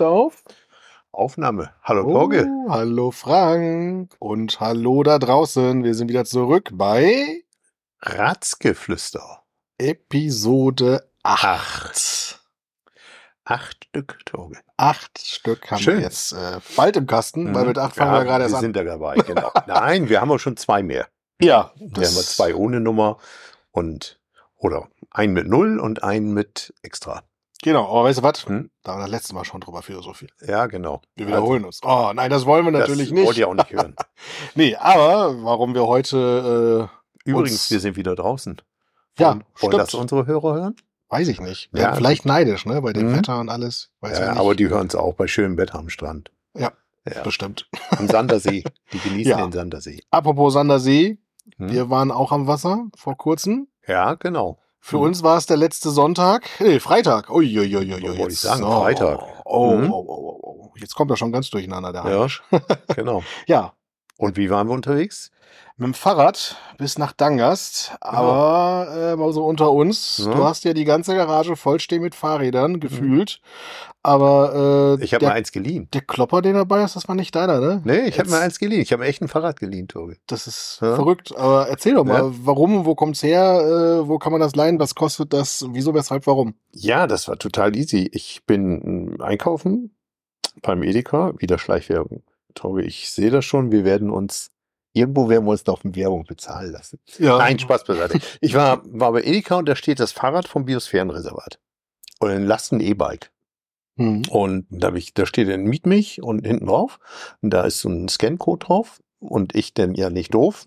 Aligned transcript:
er 0.00 0.08
auf? 0.08 0.42
Aufnahme. 1.12 1.72
Hallo 1.82 2.04
Torge. 2.10 2.46
Oh, 2.48 2.70
hallo 2.70 3.10
Frank 3.10 4.14
und 4.18 4.60
hallo 4.60 5.02
da 5.02 5.18
draußen. 5.18 5.84
Wir 5.84 5.94
sind 5.94 6.08
wieder 6.08 6.24
zurück 6.24 6.70
bei 6.72 7.42
Ratzgeflüster. 8.00 9.42
Episode 9.78 11.08
8. 11.22 12.40
Acht 13.44 13.84
Stück, 13.88 14.20
Torge. 14.24 14.58
Acht 14.76 15.18
Stück 15.18 15.70
haben 15.70 15.80
Schön. 15.82 15.96
wir 15.96 16.04
jetzt 16.04 16.32
äh, 16.32 16.60
bald 16.76 16.96
im 16.96 17.06
Kasten, 17.06 17.52
weil 17.54 17.62
Mhm. 17.62 17.68
mit 17.68 17.78
acht 17.78 17.96
fangen 17.96 18.12
wir 18.12 18.24
gerade 18.24 18.44
erst 18.44 18.52
wir 18.54 18.58
an. 18.58 18.62
sind 18.62 18.76
da 18.76 18.84
dabei, 18.84 19.16
genau. 19.16 19.50
Nein, 19.66 20.08
wir 20.08 20.20
haben 20.20 20.30
auch 20.30 20.38
schon 20.38 20.56
zwei 20.56 20.82
mehr. 20.82 21.08
Ja, 21.40 21.72
Wir 21.76 21.88
haben 22.06 22.14
wir 22.14 22.22
zwei 22.22 22.54
ohne 22.54 22.78
Nummer 22.80 23.18
und 23.72 24.20
oder 24.56 24.88
einen 25.10 25.32
mit 25.32 25.48
Null 25.48 25.80
und 25.80 26.04
einen 26.04 26.32
mit 26.32 26.72
extra. 26.82 27.24
Genau. 27.62 27.88
Aber 27.88 28.04
weißt 28.04 28.18
du 28.18 28.22
was? 28.22 28.46
Hm? 28.46 28.70
Da 28.82 28.92
haben 28.92 28.98
wir 28.98 29.02
das 29.04 29.10
letzte 29.10 29.34
Mal 29.34 29.44
schon 29.44 29.60
drüber 29.60 29.80
philosophiert. 29.82 30.32
Ja, 30.46 30.66
genau. 30.66 31.00
Wir 31.16 31.26
wiederholen 31.28 31.64
uns. 31.64 31.80
Oh, 31.82 32.12
nein, 32.14 32.30
das 32.30 32.44
wollen 32.44 32.64
wir 32.66 32.72
natürlich 32.72 33.08
das 33.08 33.16
Wollt 33.16 33.28
nicht. 33.28 33.38
ihr 33.38 33.48
auch 33.48 33.54
nicht 33.54 33.72
hören. 33.72 33.94
Nee, 34.54 34.76
aber 34.76 35.42
warum 35.42 35.74
wir 35.74 35.86
heute, 35.86 36.88
äh, 37.24 37.30
Übrigens, 37.30 37.70
wir 37.70 37.80
sind 37.80 37.96
wieder 37.96 38.14
draußen. 38.14 38.60
Ja, 39.18 39.28
Wollen, 39.30 39.44
wollen 39.60 39.78
das 39.78 39.88
stimmt. 39.88 40.02
unsere 40.02 40.26
Hörer 40.26 40.54
hören? 40.54 40.76
weiß 41.08 41.28
ich 41.28 41.40
nicht. 41.42 41.68
Ja, 41.74 41.82
Ja, 41.82 41.94
vielleicht 41.94 42.24
neidisch, 42.24 42.64
ne? 42.64 42.80
Bei 42.80 42.94
dem 42.94 43.10
Mhm. 43.12 43.16
Wetter 43.18 43.38
und 43.38 43.50
alles. 43.50 43.90
Weiß 44.00 44.18
Ja, 44.18 44.24
ja, 44.34 44.36
aber 44.40 44.54
die 44.54 44.68
hören 44.70 44.86
es 44.86 44.94
auch 44.94 45.12
bei 45.14 45.26
schönem 45.26 45.58
Wetter 45.58 45.78
am 45.78 45.90
Strand. 45.90 46.30
Ja. 46.56 46.72
ja. 47.06 47.22
Bestimmt. 47.22 47.68
Am 47.90 48.08
Sandersee. 48.08 48.64
Die 48.94 48.98
genießen 48.98 49.30
Ja. 49.32 49.36
den 49.42 49.52
Sandersee. 49.52 50.00
Apropos 50.10 50.54
Sandersee, 50.54 51.18
Hm? 51.58 51.70
wir 51.70 51.90
waren 51.90 52.10
auch 52.10 52.32
am 52.32 52.46
Wasser 52.46 52.86
vor 52.96 53.16
kurzem. 53.18 53.68
Ja, 53.86 54.14
genau. 54.14 54.58
Für 54.84 54.96
Mhm. 54.96 55.02
uns 55.04 55.22
war 55.22 55.36
es 55.38 55.46
der 55.46 55.56
letzte 55.56 55.90
Sonntag, 55.90 56.48
nee, 56.58 56.80
Freitag. 56.80 57.30
Uiuiuiui. 57.30 58.00
So 58.00 58.18
wollte 58.18 58.32
ich 58.32 58.40
sagen, 58.40 58.62
Freitag. 58.62 59.20
Oh, 59.44 59.76
Mhm. 59.76 59.92
oh, 59.92 60.04
oh, 60.08 60.38
oh, 60.42 60.58
oh. 60.64 60.72
Jetzt 60.76 60.96
kommt 60.96 61.08
er 61.12 61.16
schon 61.16 61.30
ganz 61.30 61.48
durcheinander, 61.50 61.92
der 61.92 62.02
Ja. 62.04 62.10
Heimisch. 62.18 62.42
Genau. 62.96 63.22
Ja, 63.46 63.74
Und 64.22 64.36
wie 64.36 64.50
waren 64.50 64.68
wir 64.68 64.74
unterwegs? 64.74 65.30
mit 65.78 65.86
dem 65.86 65.94
Fahrrad 65.94 66.56
bis 66.78 66.96
nach 66.98 67.12
Dangast, 67.12 67.96
aber 68.00 68.86
äh, 68.94 69.16
mal 69.16 69.32
so 69.32 69.44
unter 69.44 69.72
uns. 69.72 70.18
Ja. 70.24 70.32
Du 70.32 70.44
hast 70.44 70.64
ja 70.64 70.74
die 70.74 70.84
ganze 70.84 71.14
Garage 71.16 71.56
vollstehen 71.56 72.02
mit 72.02 72.14
Fahrrädern, 72.14 72.78
gefühlt. 72.78 73.40
Aber 74.02 74.98
äh, 75.00 75.04
Ich 75.04 75.12
habe 75.14 75.26
mir 75.26 75.32
eins 75.32 75.50
geliehen. 75.50 75.88
der 75.92 76.02
Klopper, 76.02 76.40
den 76.42 76.54
dabei 76.54 76.84
ist, 76.84 76.94
das 76.94 77.08
war 77.08 77.14
nicht 77.16 77.34
deiner, 77.34 77.58
ne? 77.58 77.80
Nee, 77.84 78.02
ich 78.02 78.18
habe 78.20 78.30
mir 78.30 78.38
eins 78.38 78.58
geliehen. 78.60 78.80
Ich 78.80 78.92
habe 78.92 79.06
echt 79.06 79.22
ein 79.22 79.28
Fahrrad 79.28 79.58
geliehen, 79.58 79.88
Tobi. 79.88 80.18
Das 80.28 80.46
ist 80.46 80.78
Ja. 80.82 80.94
verrückt. 80.94 81.34
Aber 81.36 81.68
erzähl 81.68 81.94
doch 81.94 82.04
mal, 82.04 82.22
Ja. 82.22 82.30
warum, 82.44 82.84
wo 82.84 82.94
kommt's 82.94 83.22
her, 83.22 84.02
äh, 84.04 84.08
wo 84.08 84.18
kann 84.18 84.30
man 84.30 84.40
das 84.40 84.54
leihen, 84.54 84.78
was 84.78 84.94
kostet 84.94 85.32
das, 85.32 85.64
wieso, 85.70 85.94
weshalb, 85.94 86.26
warum? 86.28 86.54
Ja, 86.72 87.06
das 87.08 87.26
war 87.28 87.38
total 87.38 87.74
easy. 87.76 88.08
Ich 88.12 88.42
bin 88.46 89.16
äh, 89.18 89.22
einkaufen 89.22 89.96
beim 90.62 90.82
Edeka, 90.84 91.32
wieder 91.38 91.58
Schleichwerbung. 91.58 92.22
Tobi, 92.54 92.82
ich 92.82 93.10
sehe 93.10 93.30
das 93.30 93.44
schon. 93.44 93.72
Wir 93.72 93.84
werden 93.84 94.10
uns, 94.10 94.50
irgendwo 94.92 95.28
werden 95.28 95.44
wir 95.44 95.52
uns 95.52 95.66
noch 95.66 95.80
Werbung 95.84 96.24
bezahlen 96.24 96.72
lassen. 96.72 96.98
Ja. 97.18 97.38
Nein, 97.38 97.58
Spaß 97.58 97.84
beiseite. 97.84 98.20
Ich 98.40 98.54
war, 98.54 98.82
war 98.84 99.12
bei 99.12 99.22
Edeka 99.22 99.56
und 99.56 99.68
da 99.68 99.76
steht 99.76 100.00
das 100.00 100.12
Fahrrad 100.12 100.48
vom 100.48 100.64
Biosphärenreservat. 100.64 101.58
Und 102.20 102.30
ein 102.30 102.46
Lasten 102.46 102.80
E-Bike. 102.80 103.30
Hm. 103.96 104.22
Und 104.30 104.66
da, 104.70 104.88
hab 104.88 104.94
ich, 104.94 105.14
da 105.14 105.26
steht 105.26 105.48
ein 105.48 105.64
Miet 105.64 105.86
mich 105.86 106.22
und 106.22 106.46
hinten 106.46 106.66
drauf. 106.66 106.98
Und 107.40 107.50
da 107.50 107.64
ist 107.64 107.80
so 107.80 107.88
ein 107.88 108.08
Scancode 108.08 108.68
drauf. 108.68 109.00
Und 109.18 109.54
ich 109.54 109.74
denn 109.74 109.94
ja 109.94 110.10
nicht 110.10 110.34
doof. 110.34 110.66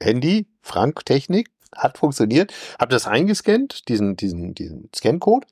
Handy, 0.00 0.46
Frank 0.62 1.04
Technik, 1.04 1.50
hat 1.76 1.98
funktioniert. 1.98 2.52
Hab 2.78 2.90
das 2.90 3.06
eingescannt, 3.06 3.88
diesen, 3.88 4.16
diesen, 4.16 4.54
diesen 4.54 4.90
Scancode. 4.94 5.46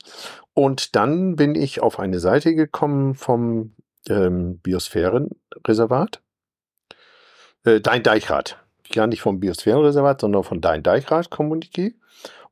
Und 0.55 0.97
dann 0.97 1.37
bin 1.37 1.55
ich 1.55 1.81
auf 1.81 1.99
eine 1.99 2.21
Seite 2.21 2.55
gekommen 2.55 3.15
vom 3.15 3.75
ähm, 4.09 4.59
Biosphärenreservat. 4.59 6.21
Äh, 7.65 7.81
Dein 7.81 8.03
Deichrad. 8.03 8.59
Gar 8.93 9.07
nicht 9.07 9.23
vom 9.23 9.41
Biosphärenreservat, 9.41 10.21
sondern 10.21 10.45
von 10.45 10.61
Dein 10.61 10.83
Deichrad 10.83 11.31
Community. 11.31 11.97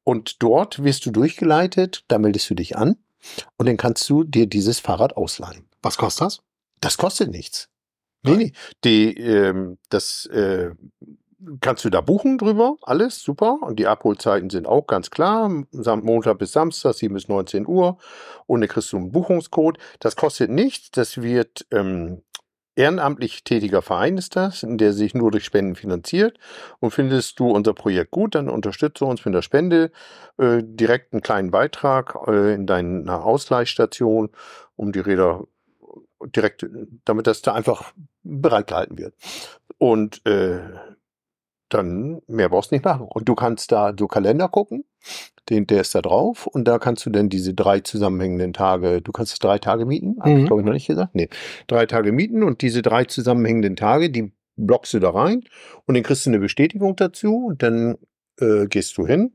Und 0.04 0.42
dort 0.42 0.82
wirst 0.82 1.04
du 1.06 1.10
durchgeleitet, 1.10 2.04
da 2.08 2.18
meldest 2.18 2.48
du 2.50 2.54
dich 2.54 2.76
an 2.76 2.96
und 3.56 3.66
dann 3.66 3.76
kannst 3.76 4.08
du 4.08 4.24
dir 4.24 4.46
dieses 4.46 4.80
Fahrrad 4.80 5.16
ausleihen. 5.16 5.68
Was 5.82 5.98
kostet 5.98 6.26
das? 6.26 6.42
Das 6.80 6.96
kostet 6.96 7.30
nichts. 7.30 7.68
Nee, 8.22 8.36
nee. 8.36 8.52
Die, 8.84 9.14
ähm, 9.16 9.78
das 9.88 10.26
äh, 10.26 10.70
kannst 11.60 11.84
du 11.84 11.90
da 11.90 12.00
buchen 12.00 12.38
drüber, 12.38 12.76
alles 12.82 13.22
super. 13.22 13.58
Und 13.62 13.78
die 13.78 13.86
Abholzeiten 13.86 14.50
sind 14.50 14.66
auch 14.66 14.86
ganz 14.86 15.10
klar. 15.10 15.48
Montag 15.72 16.38
bis 16.38 16.52
Samstag, 16.52 16.94
7 16.94 17.14
bis 17.14 17.28
19 17.28 17.66
Uhr. 17.66 17.98
Und 18.46 18.60
dann 18.60 18.68
kriegst 18.68 18.92
du 18.92 18.96
einen 18.96 19.12
Buchungscode. 19.12 19.78
Das 20.00 20.16
kostet 20.16 20.50
nichts. 20.50 20.90
Das 20.90 21.22
wird 21.22 21.66
ähm, 21.70 22.22
ehrenamtlich 22.76 23.44
tätiger 23.44 23.82
Verein 23.82 24.16
ist 24.16 24.36
das, 24.36 24.64
der 24.66 24.92
sich 24.92 25.14
nur 25.14 25.30
durch 25.30 25.44
Spenden 25.44 25.76
finanziert. 25.76 26.38
Und 26.78 26.92
findest 26.92 27.38
du 27.40 27.50
unser 27.50 27.74
Projekt 27.74 28.10
gut, 28.10 28.34
dann 28.34 28.48
unterstütze 28.48 29.04
uns 29.04 29.24
mit 29.24 29.34
der 29.34 29.42
Spende 29.42 29.90
äh, 30.38 30.62
direkt 30.62 31.12
einen 31.12 31.22
kleinen 31.22 31.50
Beitrag 31.50 32.16
äh, 32.26 32.54
in 32.54 32.66
deiner 32.66 33.24
Ausleihstation, 33.24 34.30
um 34.76 34.92
die 34.92 35.00
Räder 35.00 35.46
direkt, 36.24 36.66
damit 37.04 37.26
das 37.26 37.42
da 37.42 37.54
einfach 37.54 37.92
bereitgehalten 38.22 38.98
wird. 38.98 39.14
Und 39.78 40.24
äh, 40.26 40.60
dann 41.74 42.20
mehr 42.26 42.48
brauchst 42.48 42.70
du 42.70 42.74
nicht 42.74 42.84
machen. 42.84 43.06
Und 43.08 43.28
du 43.28 43.34
kannst 43.34 43.72
da 43.72 43.92
so 43.98 44.06
Kalender 44.06 44.48
gucken, 44.48 44.84
den, 45.48 45.66
der 45.66 45.80
ist 45.80 45.94
da 45.94 46.02
drauf 46.02 46.46
und 46.46 46.64
da 46.68 46.78
kannst 46.78 47.04
du 47.06 47.10
dann 47.10 47.28
diese 47.28 47.54
drei 47.54 47.80
zusammenhängenden 47.80 48.52
Tage, 48.52 49.02
du 49.02 49.12
kannst 49.12 49.42
drei 49.42 49.58
Tage 49.58 49.86
mieten, 49.86 50.16
hab 50.20 50.28
ich 50.28 50.34
Mhm. 50.34 50.46
glaube 50.46 50.62
ich 50.62 50.66
noch 50.66 50.72
nicht 50.72 50.86
gesagt, 50.86 51.14
nee, 51.14 51.28
drei 51.66 51.86
Tage 51.86 52.12
mieten 52.12 52.42
und 52.42 52.62
diese 52.62 52.82
drei 52.82 53.04
zusammenhängenden 53.04 53.76
Tage, 53.76 54.10
die 54.10 54.32
blockst 54.56 54.94
du 54.94 54.98
da 55.00 55.10
rein 55.10 55.44
und 55.86 55.94
dann 55.94 56.02
kriegst 56.02 56.26
du 56.26 56.30
eine 56.30 56.38
Bestätigung 56.38 56.94
dazu 56.96 57.46
und 57.46 57.62
dann 57.62 57.96
äh, 58.40 58.66
gehst 58.66 58.96
du 58.98 59.06
hin 59.06 59.32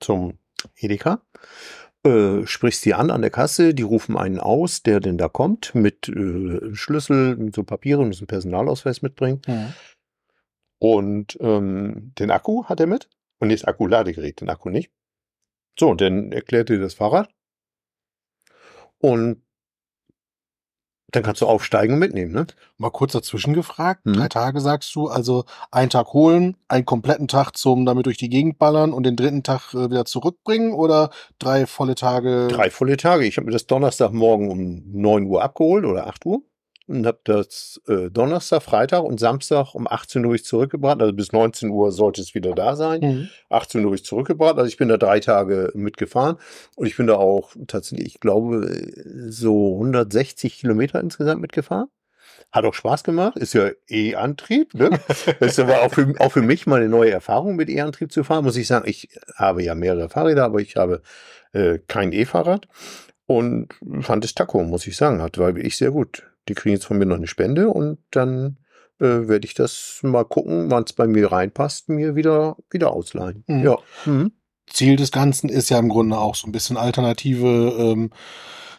zum 0.00 0.34
Edeka, 0.76 1.22
äh, 2.04 2.46
sprichst 2.46 2.84
die 2.84 2.94
an 2.94 3.10
an 3.10 3.22
der 3.22 3.30
Kasse, 3.30 3.74
die 3.74 3.82
rufen 3.82 4.16
einen 4.16 4.38
aus, 4.38 4.82
der 4.82 5.00
denn 5.00 5.16
da 5.18 5.28
kommt, 5.28 5.74
mit 5.74 6.08
äh, 6.08 6.74
Schlüssel, 6.74 7.36
mit 7.36 7.54
so 7.54 7.62
Papiere 7.64 8.00
und 8.00 8.16
einen 8.16 8.26
Personalausweis 8.26 9.02
mitbringt. 9.02 9.46
Und 10.78 11.38
ähm, 11.40 12.12
den 12.18 12.30
Akku 12.30 12.64
hat 12.64 12.80
er 12.80 12.86
mit. 12.86 13.08
Und 13.38 13.48
nicht 13.48 13.62
das 13.62 13.68
Akkuladegerät, 13.68 14.40
den 14.40 14.50
Akku 14.50 14.70
nicht. 14.70 14.90
So, 15.78 15.90
und 15.90 16.00
dann 16.00 16.32
erklärt 16.32 16.70
er 16.70 16.78
das 16.78 16.94
Fahrrad. 16.94 17.28
Und 18.98 19.42
dann 21.12 21.22
kannst 21.22 21.40
du 21.40 21.46
aufsteigen 21.46 21.94
und 21.94 22.00
mitnehmen, 22.00 22.32
ne? 22.32 22.46
Mal 22.78 22.90
kurz 22.90 23.12
dazwischen 23.12 23.54
gefragt. 23.54 24.04
Mhm. 24.04 24.14
Drei 24.14 24.28
Tage 24.28 24.60
sagst 24.60 24.94
du, 24.94 25.06
also 25.08 25.44
einen 25.70 25.88
Tag 25.88 26.12
holen, 26.12 26.56
einen 26.68 26.84
kompletten 26.84 27.28
Tag 27.28 27.52
zum 27.52 27.86
damit 27.86 28.06
durch 28.06 28.18
die 28.18 28.28
Gegend 28.28 28.58
ballern 28.58 28.92
und 28.92 29.04
den 29.04 29.16
dritten 29.16 29.42
Tag 29.42 29.72
äh, 29.72 29.88
wieder 29.90 30.04
zurückbringen 30.04 30.72
oder 30.72 31.10
drei 31.38 31.66
volle 31.66 31.94
Tage? 31.94 32.48
Drei 32.48 32.70
volle 32.70 32.96
Tage. 32.96 33.24
Ich 33.24 33.36
habe 33.36 33.46
mir 33.46 33.52
das 33.52 33.66
Donnerstagmorgen 33.66 34.50
um 34.50 34.82
9 34.92 35.24
Uhr 35.24 35.42
abgeholt 35.42 35.84
oder 35.84 36.06
8 36.08 36.26
Uhr. 36.26 36.42
Und 36.88 37.04
habe 37.04 37.18
das 37.24 37.80
äh, 37.88 38.10
Donnerstag, 38.10 38.62
Freitag 38.62 39.02
und 39.02 39.18
Samstag 39.18 39.74
um 39.74 39.88
18 39.88 40.24
Uhr 40.24 40.36
zurückgebracht. 40.38 41.00
Also 41.00 41.12
bis 41.12 41.32
19 41.32 41.70
Uhr 41.70 41.90
sollte 41.90 42.20
es 42.20 42.34
wieder 42.34 42.54
da 42.54 42.76
sein. 42.76 43.00
Mhm. 43.00 43.28
18 43.50 43.84
Uhr 43.84 43.96
zurückgebracht. 43.96 44.56
Also 44.56 44.68
ich 44.68 44.76
bin 44.76 44.88
da 44.88 44.96
drei 44.96 45.18
Tage 45.18 45.72
mitgefahren 45.74 46.36
und 46.76 46.86
ich 46.86 46.96
bin 46.96 47.08
da 47.08 47.16
auch 47.16 47.56
tatsächlich, 47.66 48.06
ich 48.06 48.20
glaube, 48.20 48.70
so 49.28 49.74
160 49.74 50.60
Kilometer 50.60 51.00
insgesamt 51.00 51.40
mitgefahren. 51.40 51.88
Hat 52.52 52.64
auch 52.64 52.74
Spaß 52.74 53.02
gemacht, 53.02 53.36
ist 53.36 53.54
ja 53.54 53.70
E-Antrieb. 53.88 54.74
Ne? 54.74 54.90
Das 55.08 55.24
ist 55.40 55.58
aber 55.58 55.82
auch 55.82 55.92
für, 55.92 56.14
auch 56.20 56.30
für 56.30 56.42
mich 56.42 56.66
mal 56.66 56.80
eine 56.80 56.88
neue 56.88 57.10
Erfahrung, 57.10 57.56
mit 57.56 57.68
E-Antrieb 57.68 58.12
zu 58.12 58.24
fahren. 58.24 58.44
Muss 58.44 58.56
ich 58.56 58.68
sagen, 58.68 58.88
ich 58.88 59.08
habe 59.34 59.62
ja 59.62 59.74
mehrere 59.74 60.08
Fahrräder, 60.08 60.44
aber 60.44 60.60
ich 60.60 60.76
habe 60.76 61.02
äh, 61.52 61.78
kein 61.88 62.12
E-Fahrrad 62.12 62.68
und 63.26 63.74
fand 64.00 64.24
es 64.24 64.34
Taco, 64.34 64.62
muss 64.62 64.86
ich 64.86 64.96
sagen. 64.96 65.20
Hat 65.20 65.38
war 65.38 65.56
ich 65.56 65.76
sehr 65.76 65.90
gut. 65.90 66.22
Die 66.48 66.54
kriegen 66.54 66.74
jetzt 66.74 66.86
von 66.86 66.98
mir 66.98 67.06
noch 67.06 67.16
eine 67.16 67.26
Spende 67.26 67.68
und 67.68 67.98
dann 68.10 68.58
äh, 69.00 69.28
werde 69.28 69.46
ich 69.46 69.54
das 69.54 70.00
mal 70.02 70.24
gucken, 70.24 70.70
wann 70.70 70.84
es 70.84 70.92
bei 70.92 71.06
mir 71.06 71.32
reinpasst, 71.32 71.88
mir 71.88 72.16
wieder, 72.16 72.56
wieder 72.70 72.92
ausleihen. 72.92 73.44
Mhm. 73.46 73.64
Ja. 73.64 73.78
Mhm. 74.04 74.32
Ziel 74.68 74.96
des 74.96 75.12
Ganzen 75.12 75.48
ist 75.48 75.70
ja 75.70 75.78
im 75.78 75.88
Grunde 75.88 76.18
auch 76.18 76.34
so 76.34 76.48
ein 76.48 76.52
bisschen 76.52 76.76
alternative, 76.76 77.74
ähm, 77.78 78.10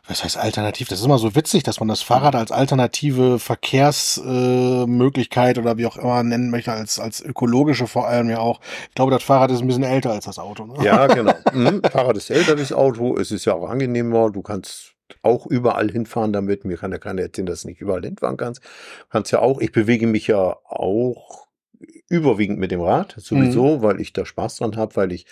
was 0.08 0.24
heißt 0.24 0.38
alternativ? 0.38 0.88
Das 0.88 1.00
ist 1.00 1.06
immer 1.06 1.18
so 1.18 1.36
witzig, 1.36 1.64
dass 1.64 1.80
man 1.80 1.90
das 1.90 2.02
Fahrrad 2.02 2.36
als 2.36 2.52
alternative 2.52 3.40
Verkehrsmöglichkeit 3.40 5.58
äh, 5.58 5.60
oder 5.60 5.78
wie 5.78 5.86
auch 5.86 5.98
immer 5.98 6.24
nennen 6.24 6.50
möchte, 6.50 6.72
als, 6.72 6.98
als 7.00 7.22
ökologische 7.22 7.88
vor 7.88 8.08
allem 8.08 8.30
ja 8.30 8.40
auch. 8.40 8.62
Ich 8.90 8.96
glaube, 8.96 9.12
das 9.12 9.24
Fahrrad 9.24 9.52
ist 9.52 9.60
ein 9.62 9.68
bisschen 9.68 9.84
älter 9.84 10.12
als 10.12 10.26
das 10.26 10.40
Auto. 10.40 10.66
Ne? 10.66 10.84
Ja, 10.84 11.08
genau. 11.08 11.34
Mhm. 11.54 11.82
Fahrrad 11.84 12.18
ist 12.18 12.30
älter 12.30 12.58
wie 12.58 12.62
das 12.62 12.74
Auto, 12.74 13.18
es 13.18 13.32
ist 13.32 13.46
ja 13.46 13.54
auch 13.54 13.70
angenehmer, 13.70 14.30
du 14.30 14.42
kannst 14.42 14.97
auch 15.28 15.46
überall 15.46 15.92
hinfahren 15.92 16.34
damit. 16.34 16.66
Mir 16.66 16.78
kann 16.78 16.92
ja 16.92 16.98
keiner 16.98 17.22
erzählen, 17.22 17.46
dass 17.46 17.62
du 17.62 17.68
nicht 17.68 17.82
überall 17.82 18.02
hinfahren 18.02 18.38
kannst. 18.38 18.62
Kannst 19.10 19.32
ja 19.32 19.40
auch, 19.40 19.60
ich 19.60 19.72
bewege 19.72 20.08
mich 20.08 20.28
ja 20.28 20.58
auch 20.66 21.48
überwiegend 22.10 22.58
mit 22.60 22.72
dem 22.72 22.82
Rad, 22.82 23.16
sowieso, 23.18 23.82
weil 23.82 24.02
ich 24.02 24.14
da 24.14 24.26
Spaß 24.26 24.58
dran 24.58 24.78
habe, 24.78 24.96
weil 24.96 25.12
ich 25.12 25.26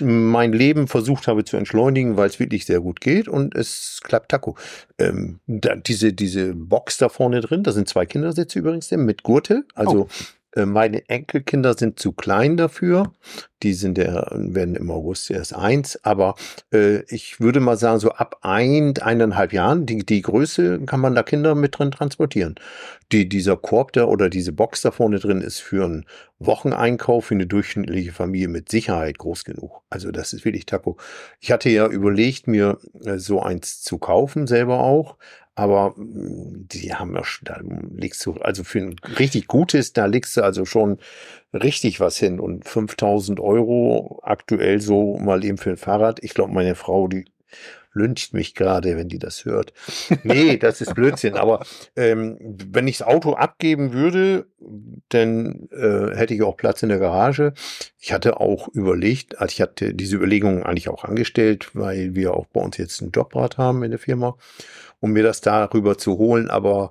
mein 0.00 0.52
Leben 0.52 0.88
versucht 0.88 1.26
habe 1.26 1.44
zu 1.44 1.56
entschleunigen, 1.56 2.16
weil 2.16 2.28
es 2.28 2.38
wirklich 2.38 2.66
sehr 2.66 2.80
gut 2.80 3.00
geht 3.00 3.28
und 3.28 3.54
es 3.54 4.00
klappt 4.02 4.30
Taco. 4.30 4.56
Ähm, 4.98 5.40
diese, 5.46 6.12
diese 6.12 6.54
Box 6.54 6.98
da 6.98 7.08
vorne 7.08 7.40
drin, 7.40 7.62
da 7.62 7.72
sind 7.72 7.88
zwei 7.88 8.04
Kindersitze 8.04 8.58
übrigens 8.58 8.90
mit 8.90 9.22
Gurte, 9.22 9.64
also 9.74 10.02
oh. 10.02 10.08
Äh, 10.54 10.66
meine 10.66 11.08
Enkelkinder 11.08 11.74
sind 11.74 11.98
zu 11.98 12.12
klein 12.12 12.56
dafür. 12.56 13.12
Die 13.62 13.72
sind 13.72 13.96
der, 13.96 14.28
werden 14.32 14.76
im 14.76 14.90
August 14.90 15.30
erst 15.30 15.54
eins. 15.54 15.98
Aber 16.04 16.34
äh, 16.72 17.02
ich 17.08 17.40
würde 17.40 17.60
mal 17.60 17.76
sagen, 17.76 17.98
so 17.98 18.10
ab 18.10 18.38
ein, 18.42 18.96
eineinhalb 18.98 19.52
Jahren, 19.52 19.86
die, 19.86 20.04
die 20.04 20.22
Größe 20.22 20.80
kann 20.86 21.00
man 21.00 21.14
da 21.14 21.22
Kinder 21.22 21.54
mit 21.54 21.78
drin 21.78 21.90
transportieren. 21.90 22.56
Die, 23.12 23.28
dieser 23.28 23.56
Korb 23.56 23.92
da 23.92 24.04
oder 24.04 24.28
diese 24.28 24.52
Box 24.52 24.82
da 24.82 24.90
vorne 24.90 25.18
drin 25.18 25.40
ist 25.40 25.60
für 25.60 25.84
einen 25.84 26.04
Wocheneinkauf 26.38 27.26
für 27.26 27.34
eine 27.34 27.46
durchschnittliche 27.46 28.12
Familie 28.12 28.48
mit 28.48 28.68
Sicherheit 28.68 29.18
groß 29.18 29.44
genug. 29.44 29.82
Also 29.88 30.10
das 30.10 30.32
ist 30.32 30.44
wirklich 30.44 30.66
Taco. 30.66 30.96
Ich 31.40 31.52
hatte 31.52 31.70
ja 31.70 31.86
überlegt, 31.86 32.46
mir 32.46 32.78
äh, 33.04 33.18
so 33.18 33.40
eins 33.40 33.82
zu 33.82 33.98
kaufen, 33.98 34.46
selber 34.46 34.80
auch. 34.80 35.16
Aber 35.54 35.94
hm, 35.96 36.66
die 36.68 36.94
haben 36.94 37.14
ja, 37.14 37.22
da 37.42 37.60
legst 37.96 38.24
du, 38.26 38.34
also 38.34 38.64
für 38.64 38.80
ein 38.80 38.96
richtig 39.18 39.46
gutes, 39.46 39.92
da 39.92 40.06
legst 40.06 40.36
du 40.36 40.42
also 40.42 40.64
schon 40.64 40.98
richtig 41.52 42.00
was 42.00 42.18
hin. 42.18 42.40
Und 42.40 42.68
5000 42.68 43.40
Euro 43.40 44.20
aktuell 44.24 44.80
so 44.80 45.16
mal 45.18 45.44
eben 45.44 45.58
für 45.58 45.70
ein 45.70 45.76
Fahrrad. 45.76 46.22
Ich 46.22 46.34
glaube, 46.34 46.52
meine 46.52 46.74
Frau, 46.74 47.08
die 47.08 47.26
lyncht 47.94 48.34
mich 48.34 48.54
gerade, 48.54 48.96
wenn 48.96 49.08
die 49.08 49.18
das 49.18 49.44
hört. 49.44 49.72
Nee, 50.22 50.56
das 50.56 50.80
ist 50.80 50.94
Blödsinn. 50.94 51.36
Aber 51.36 51.64
ähm, 51.96 52.38
wenn 52.70 52.88
ich 52.88 52.98
das 52.98 53.06
Auto 53.06 53.34
abgeben 53.34 53.92
würde, 53.92 54.46
dann 55.08 55.68
äh, 55.70 56.16
hätte 56.16 56.34
ich 56.34 56.42
auch 56.42 56.56
Platz 56.56 56.82
in 56.82 56.88
der 56.88 56.98
Garage. 56.98 57.54
Ich 57.98 58.12
hatte 58.12 58.40
auch 58.40 58.68
überlegt, 58.68 59.38
also 59.38 59.52
ich 59.52 59.60
hatte 59.60 59.94
diese 59.94 60.16
Überlegungen 60.16 60.62
eigentlich 60.62 60.88
auch 60.88 61.04
angestellt, 61.04 61.70
weil 61.74 62.14
wir 62.14 62.34
auch 62.34 62.46
bei 62.46 62.60
uns 62.60 62.76
jetzt 62.76 63.00
ein 63.00 63.10
Jobrad 63.12 63.58
haben 63.58 63.82
in 63.82 63.90
der 63.90 64.00
Firma 64.00 64.36
um 65.04 65.12
mir 65.12 65.22
das 65.22 65.42
darüber 65.42 65.98
zu 65.98 66.16
holen, 66.16 66.48
aber 66.48 66.90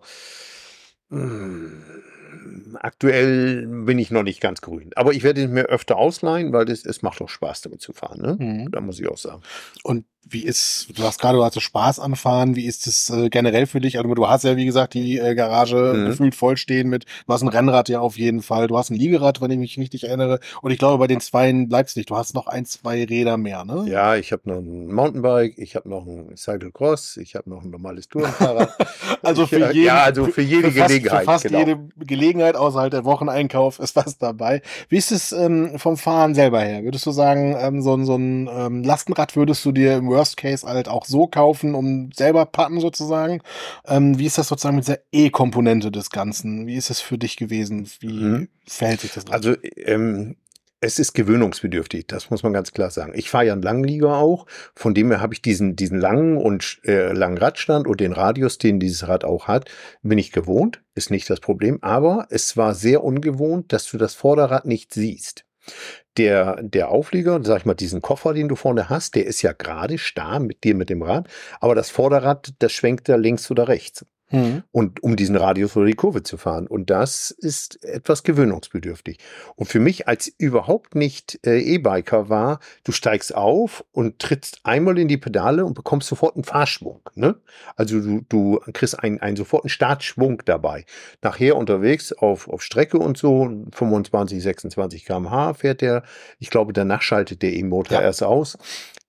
mh, 1.10 1.20
hm, 1.20 2.78
aktuell 2.80 3.66
bin 3.66 3.98
ich 3.98 4.12
noch 4.12 4.22
nicht 4.22 4.40
ganz 4.40 4.62
grün. 4.62 4.92
Aber 4.96 5.14
ich 5.14 5.24
werde 5.24 5.42
ihn 5.42 5.52
mir 5.52 5.64
öfter 5.64 5.98
ausleihen, 5.98 6.54
weil 6.54 6.70
es 6.70 7.02
macht 7.02 7.22
doch 7.22 7.30
Spaß, 7.30 7.62
damit 7.62 7.82
zu 7.82 7.92
fahren. 7.92 8.22
Ne? 8.22 8.38
Mhm. 8.40 8.72
Da 8.72 8.82
muss 8.82 9.00
ich 9.00 9.08
auch 9.08 9.18
sagen. 9.18 9.42
Und 9.82 10.06
wie 10.30 10.44
ist, 10.44 10.88
du 10.96 11.04
hast 11.04 11.20
gerade, 11.20 11.38
du 11.38 11.44
hast 11.44 11.62
Spaß 11.62 12.00
am 12.00 12.16
Fahren, 12.16 12.56
wie 12.56 12.66
ist 12.66 12.88
es 12.88 13.10
äh, 13.10 13.30
generell 13.30 13.66
für 13.66 13.82
dich? 13.82 13.98
Also 13.98 14.14
du 14.14 14.28
hast 14.28 14.44
ja, 14.44 14.56
wie 14.56 14.66
gesagt, 14.66 14.94
die 14.94 15.20
äh, 15.20 15.36
Garage 15.36 15.94
mhm. 15.96 16.06
gefühlt 16.08 16.36
vollstehen 16.36 16.90
mit, 16.90 17.06
du 17.28 17.34
hast 17.34 17.42
ein 17.42 17.50
Rennrad 17.50 17.90
ja 17.90 18.00
auf 18.00 18.18
jeden 18.18 18.42
Fall, 18.42 18.68
du 18.68 18.78
hast 18.78 18.90
ein 18.90 18.96
Liegerad, 18.96 19.42
wenn 19.42 19.52
ich 19.52 19.58
mich 19.58 19.78
richtig 19.78 20.06
erinnere. 20.06 20.40
Und 20.62 20.72
ich 20.72 20.78
glaube, 20.80 20.98
bei 20.98 21.08
den 21.08 21.20
Zweien 21.20 21.68
bleibst 21.68 21.98
nicht. 21.98 22.10
Du 22.10 22.16
hast 22.16 22.34
noch 22.34 22.48
ein, 22.48 22.66
zwei 22.66 23.04
Räder 23.04 23.38
mehr, 23.38 23.66
ne? 23.66 23.86
Ja, 23.88 24.16
ich 24.16 24.32
habe 24.32 24.44
noch 24.46 24.58
ein 24.58 24.88
Mountainbike, 24.88 25.58
ich 25.58 25.76
habe 25.76 25.90
noch 25.90 26.06
ein 26.06 26.36
Cyclecross, 26.38 27.18
ich 27.18 27.36
habe 27.36 27.50
noch 27.50 27.64
ein 27.64 27.70
normales 27.70 28.08
Tourenfahrrad. 28.08 28.70
also 29.22 29.46
für 29.46 29.72
jeden, 29.72 29.84
ja, 29.84 30.04
also 30.04 30.26
für 30.26 30.42
jede 30.42 30.72
für 30.72 30.80
fast, 30.80 30.90
Gelegenheit. 30.90 31.20
Für 31.20 31.26
fast 31.26 31.44
genau. 31.46 31.60
jede 31.60 31.80
Gelegenheit, 31.98 32.56
außerhalb 32.56 32.92
der 32.92 33.06
Wocheneinkauf 33.06 33.80
ist 33.80 33.96
was 33.96 34.18
dabei. 34.18 34.62
Wie 34.90 34.98
ist 34.98 35.12
es 35.12 35.32
ähm, 35.32 35.78
vom 35.78 35.98
Fahren 35.98 36.34
selber 36.34 36.62
her? 36.62 36.84
Würdest 36.84 37.06
du 37.06 37.12
sagen, 37.12 37.56
ähm, 37.60 37.82
so, 37.82 38.02
so 38.04 38.16
ein 38.16 38.50
ähm, 38.52 38.84
Lastenrad 38.84 39.36
würdest 39.36 39.66
du 39.66 39.72
dir 39.72 39.98
im 39.98 40.13
Worst 40.14 40.38
Case 40.38 40.66
halt 40.66 40.88
auch 40.88 41.06
so 41.06 41.28
kaufen, 41.28 41.76
um 41.76 42.12
selber 42.14 42.46
patten 42.46 42.80
sozusagen. 42.80 43.42
Ähm, 43.86 44.20
wie 44.20 44.26
ist 44.26 44.38
das 44.38 44.48
sozusagen 44.48 44.76
mit 44.76 44.86
dieser 44.86 45.00
E-Komponente 45.12 45.92
des 45.92 46.10
Ganzen? 46.10 46.68
Wie 46.68 46.76
ist 46.76 46.90
es 46.90 47.00
für 47.00 47.18
dich 47.18 47.36
gewesen? 47.36 47.90
Wie 48.00 48.14
mhm. 48.14 48.50
verhält 48.68 49.02
sich 49.02 49.14
das? 49.14 49.28
Also 49.28 49.56
ähm, 49.76 50.38
es 50.84 51.00
ist 51.00 51.14
gewöhnungsbedürftig, 51.14 52.08
das 52.08 52.30
muss 52.30 52.44
man 52.44 52.52
ganz 52.52 52.74
klar 52.74 52.92
sagen. 52.92 53.14
Ich 53.16 53.30
fahre 53.30 53.46
ja 53.46 53.54
einen 53.54 53.62
Langlieger 53.62 54.18
auch, 54.18 54.46
von 54.76 54.94
dem 54.94 55.12
her 55.12 55.22
habe 55.22 55.34
ich 55.34 55.42
diesen, 55.42 55.78
diesen 55.78 55.98
langen 55.98 56.36
und 56.38 56.82
äh, 56.84 57.14
langen 57.14 57.38
Radstand 57.38 57.88
und 57.88 58.02
den 58.02 58.12
Radius, 58.12 58.58
den 58.58 58.82
dieses 58.82 59.08
Rad 59.08 59.24
auch 59.24 59.48
hat, 59.48 59.70
bin 60.02 60.18
ich 60.18 60.34
gewohnt, 60.34 60.84
ist 60.94 61.10
nicht 61.10 61.30
das 61.30 61.40
Problem. 61.40 61.80
Aber 61.82 62.28
es 62.30 62.58
war 62.58 62.76
sehr 62.76 63.04
ungewohnt, 63.04 63.72
dass 63.72 63.90
du 63.90 63.98
das 63.98 64.14
Vorderrad 64.14 64.66
nicht 64.66 64.94
siehst 64.94 65.46
der, 66.18 66.62
der 66.64 66.90
Auflieger, 66.90 67.44
sag 67.44 67.60
ich 67.60 67.66
mal, 67.66 67.74
diesen 67.74 68.02
Koffer, 68.02 68.34
den 68.34 68.48
du 68.48 68.56
vorne 68.56 68.90
hast, 68.90 69.16
der 69.16 69.26
ist 69.26 69.42
ja 69.42 69.54
gerade 69.54 69.98
starr 69.98 70.40
mit 70.40 70.64
dir 70.64 70.76
mit 70.76 70.90
dem 70.90 71.02
Rad, 71.02 71.28
aber 71.60 71.76
das 71.76 71.90
Vorderrad, 71.90 72.54
das 72.60 72.72
schwenkt 72.72 73.10
da 73.10 73.16
links 73.16 73.50
oder 73.52 73.68
rechts. 73.68 74.06
Mhm. 74.34 74.64
Und 74.72 75.04
um 75.04 75.16
diesen 75.16 75.36
Radius 75.36 75.78
oder 75.78 75.86
die 75.86 75.94
Kurve 75.94 76.24
zu 76.24 76.38
fahren. 76.38 76.66
Und 76.66 76.90
das 76.90 77.30
ist 77.30 77.84
etwas 77.86 78.24
gewöhnungsbedürftig. 78.24 79.20
Und 79.56 79.68
für 79.68 79.80
mich 79.80 80.08
als 80.08 80.28
überhaupt 80.28 80.96
nicht 80.96 81.40
äh, 81.46 81.60
E-Biker 81.60 82.30
war, 82.30 82.60
du 82.84 82.92
steigst 82.92 83.36
auf 83.36 83.86
und 83.92 84.18
trittst 84.18 84.60
einmal 84.64 84.98
in 84.98 85.08
die 85.08 85.18
Pedale 85.18 85.64
und 85.64 85.76
bekommst 85.76 86.08
sofort 86.08 86.36
einen 86.36 86.44
Fahrschwung. 86.44 87.02
Ne? 87.14 87.36
Also 87.76 88.00
du, 88.00 88.26
du 88.28 88.60
kriegst 88.74 89.00
einen, 89.00 89.20
einen 89.20 89.38
soforten 89.38 89.70
Startschwung 89.70 90.42
dabei. 90.46 90.86
Nachher 91.22 91.56
unterwegs 91.56 92.12
auf, 92.12 92.50
auf 92.50 92.64
Strecke 92.64 92.98
und 92.98 93.18
so, 93.18 93.52
25, 93.72 94.42
26 94.42 95.06
kmh 95.06 95.54
fährt 95.54 95.82
der. 95.82 96.04
Ich 96.40 96.50
glaube, 96.50 96.74
danach 96.74 97.04
schaltet 97.04 97.44
der 97.44 97.54
E-Motor 97.54 98.00
ja. 98.00 98.04
erst 98.04 98.24
aus. 98.24 98.58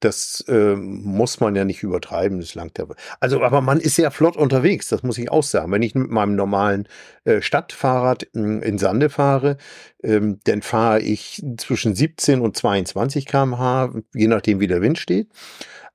Das 0.01 0.45
äh, 0.49 0.75
muss 0.77 1.41
man 1.41 1.57
ja 1.57 1.65
nicht 1.65 1.83
übertreiben, 1.83 2.41
das 2.41 2.55
langt 2.55 2.79
ja. 2.79 2.85
Also, 3.21 3.43
aber 3.43 3.61
man 3.61 3.81
ist 3.81 3.97
sehr 3.97 4.11
flott 4.11 4.37
unterwegs, 4.37 4.89
das 4.89 5.03
muss 5.03 5.19
ich 5.19 5.31
auch 5.31 5.43
sagen. 5.43 5.73
Wenn 5.73 5.83
ich 5.83 5.95
mit 5.95 6.11
meinem 6.11 6.37
normalen 6.37 6.89
äh, 7.25 7.41
Stadtfahrrad 7.41 8.25
in, 8.25 8.61
in 8.61 8.79
Sande 8.79 9.09
fahre, 9.09 9.57
ähm, 10.03 10.41
dann 10.45 10.63
fahre 10.63 11.01
ich 11.01 11.43
zwischen 11.57 11.95
17 11.95 12.41
und 12.41 12.57
22 12.57 13.27
km/h, 13.27 13.95
je 14.15 14.29
nachdem 14.29 14.61
wie 14.61 14.67
der 14.67 14.83
Wind 14.83 14.99
steht. 14.99 15.29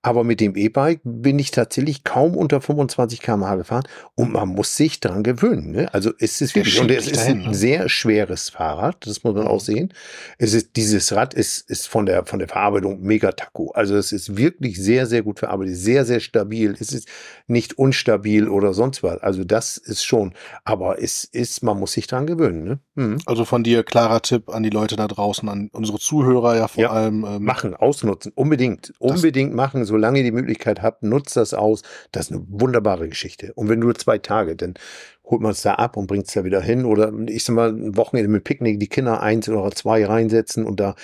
Aber 0.02 0.24
mit 0.24 0.40
dem 0.40 0.56
E-Bike 0.56 1.02
bin 1.04 1.38
ich 1.40 1.52
tatsächlich 1.52 2.06
kaum 2.06 2.38
unter 2.38 2.62
25 2.62 3.22
km/h 3.22 3.56
gefahren 3.56 3.84
und 4.16 4.32
man 4.32 4.48
muss 4.48 4.78
sich 4.78 5.02
dran 5.02 5.24
gewöhnen. 5.24 5.72
Ne? 5.72 5.94
Also 5.94 6.12
es 6.20 6.40
ist 6.40 6.56
wirklich, 6.56 6.80
und 6.80 6.90
es 6.90 7.08
ist 7.10 7.20
ein 7.20 7.40
ne? 7.40 7.54
sehr 7.54 7.90
schweres 7.90 8.50
Fahrrad, 8.50 9.06
das 9.06 9.26
muss 9.26 9.36
man 9.36 9.46
auch 9.46 9.60
sehen. 9.60 9.94
Es 10.38 10.54
ist, 10.54 10.78
dieses 10.78 11.14
Rad 11.14 11.34
ist, 11.34 11.70
ist 11.70 11.88
von 11.88 12.06
der, 12.06 12.26
von 12.26 12.40
der 12.40 12.48
Verarbeitung 12.48 13.02
mega 13.02 13.34
taco. 13.34 13.72
Also 13.72 13.98
es 13.98 14.14
ist 14.14 14.38
wirklich 14.38 14.82
sehr, 14.82 15.06
sehr 15.06 15.22
gut 15.22 15.40
verarbeitet, 15.40 15.76
sehr, 15.76 16.06
sehr 16.06 16.22
stabil. 16.22 16.78
Es 16.80 16.94
ist 16.94 17.10
nicht 17.48 17.78
unstabil 17.78 18.48
oder 18.48 18.74
sonst 18.74 19.04
was. 19.04 19.20
Also 19.22 19.44
das 19.44 19.76
ist 19.76 20.06
schon, 20.06 20.34
aber 20.64 21.04
es 21.04 21.26
ist, 21.26 21.62
man 21.62 21.78
muss 21.78 21.92
sich 21.92 22.08
dran 22.08 22.26
gewöhnen. 22.26 22.64
Ne? 22.64 22.80
Mhm. 22.96 23.18
Also 23.26 23.44
von 23.44 23.64
dir 23.64 23.84
klarer 23.84 24.22
Tipp 24.22 24.48
an 24.48 24.64
die 24.64 24.70
Leute 24.70 24.96
da 24.96 25.10
draußen, 25.10 25.50
an 25.50 25.70
unsere 25.74 26.00
Zuhörer 26.00 26.56
ja 26.56 26.70
vor 26.70 26.84
ja, 26.84 26.90
allem. 26.92 27.26
Ähm, 27.26 27.44
machen, 27.44 27.76
ausnutzen, 27.76 28.32
unbedingt, 28.34 28.94
unbedingt 29.00 29.54
machen 29.54 29.89
solange 29.90 30.20
ihr 30.20 30.24
die 30.24 30.32
Möglichkeit 30.32 30.82
habt, 30.82 31.04
nutzt 31.04 31.36
das 31.36 31.54
aus. 31.54 31.82
Das 32.12 32.28
ist 32.28 32.32
eine 32.32 32.46
wunderbare 32.48 33.10
Geschichte. 33.10 33.54
Und 33.54 33.70
wenn 33.70 33.80
nur 33.80 33.96
zwei 33.96 34.18
Tage, 34.18 34.56
dann 34.56 34.76
holt 35.24 35.42
man 35.42 35.52
es 35.52 35.62
da 35.62 35.76
ab 35.76 35.98
und 35.98 36.08
bringt 36.08 36.28
es 36.28 36.34
da 36.34 36.44
wieder 36.44 36.62
hin. 36.62 36.86
Oder 36.86 37.12
ich 37.28 37.44
sag 37.44 37.56
mal, 37.56 37.70
ein 37.70 37.98
Wochenende 37.98 38.30
mit 38.30 38.44
Picknick, 38.44 38.80
die 38.80 38.88
Kinder 38.88 39.22
eins 39.22 39.50
oder 39.50 39.70
zwei 39.72 40.06
reinsetzen 40.06 40.66
und 40.66 40.80
da, 40.80 40.96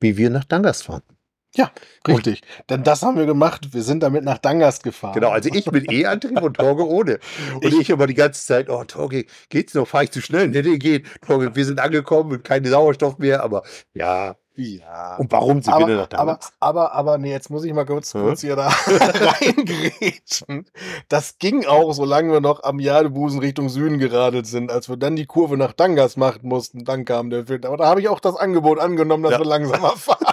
wie 0.00 0.16
wir 0.16 0.30
nach 0.30 0.44
Dangas 0.44 0.82
fahren. 0.82 1.02
Ja, 1.56 1.72
richtig. 2.06 2.42
Und, 2.42 2.70
Denn 2.70 2.84
das 2.84 3.02
haben 3.02 3.16
wir 3.16 3.26
gemacht. 3.26 3.72
Wir 3.72 3.82
sind 3.82 4.02
damit 4.02 4.22
nach 4.22 4.38
Dangast 4.38 4.82
gefahren. 4.82 5.14
Genau, 5.14 5.30
also 5.30 5.48
ich 5.52 5.64
bin 5.64 5.84
eh 5.90 6.04
antrieb 6.04 6.40
und 6.42 6.56
Torge 6.56 6.86
ohne. 6.86 7.18
Und 7.54 7.64
ich, 7.64 7.80
ich 7.80 7.92
aber 7.92 8.06
die 8.06 8.14
ganze 8.14 8.44
Zeit, 8.44 8.68
oh 8.68 8.84
Torge, 8.84 9.24
geht's 9.48 9.74
noch? 9.74 9.88
Fahr 9.88 10.04
ich 10.04 10.10
zu 10.10 10.20
schnell? 10.20 10.48
Nee, 10.48 10.62
nee, 10.62 10.78
geht. 10.78 11.06
Torge, 11.26 11.56
wir 11.56 11.64
sind 11.64 11.80
angekommen 11.80 12.32
und 12.32 12.44
keine 12.44 12.68
Sauerstoff 12.68 13.18
mehr, 13.18 13.42
aber 13.42 13.62
ja, 13.94 14.36
ja. 14.58 15.16
Und 15.16 15.30
warum 15.32 15.62
sind 15.62 15.72
aber, 15.72 16.06
da? 16.06 16.18
Aber, 16.18 16.38
aber, 16.60 16.92
aber, 16.92 17.18
nee, 17.18 17.30
jetzt 17.30 17.50
muss 17.50 17.64
ich 17.64 17.72
mal 17.72 17.86
kurz, 17.86 18.12
hm? 18.14 18.22
kurz 18.22 18.40
hier 18.40 18.56
da 18.56 18.68
reingrätschen. 18.86 20.66
Das 21.08 21.38
ging 21.38 21.64
auch, 21.66 21.92
solange 21.92 22.32
wir 22.32 22.40
noch 22.40 22.62
am 22.64 22.80
Jadebusen 22.80 23.40
Richtung 23.40 23.68
Süden 23.68 23.98
geradelt 23.98 24.46
sind. 24.46 24.70
Als 24.70 24.88
wir 24.88 24.96
dann 24.96 25.16
die 25.16 25.26
Kurve 25.26 25.56
nach 25.56 25.72
Dangas 25.72 26.16
machen 26.16 26.40
mussten, 26.42 26.84
dann 26.84 27.04
kam 27.04 27.30
der 27.30 27.46
Film. 27.46 27.64
Aber 27.64 27.76
da 27.76 27.86
habe 27.86 28.00
ich 28.00 28.08
auch 28.08 28.20
das 28.20 28.36
Angebot 28.36 28.78
angenommen, 28.78 29.22
dass 29.22 29.32
ja. 29.32 29.38
wir 29.38 29.46
langsamer 29.46 29.90
fahren. 29.96 30.26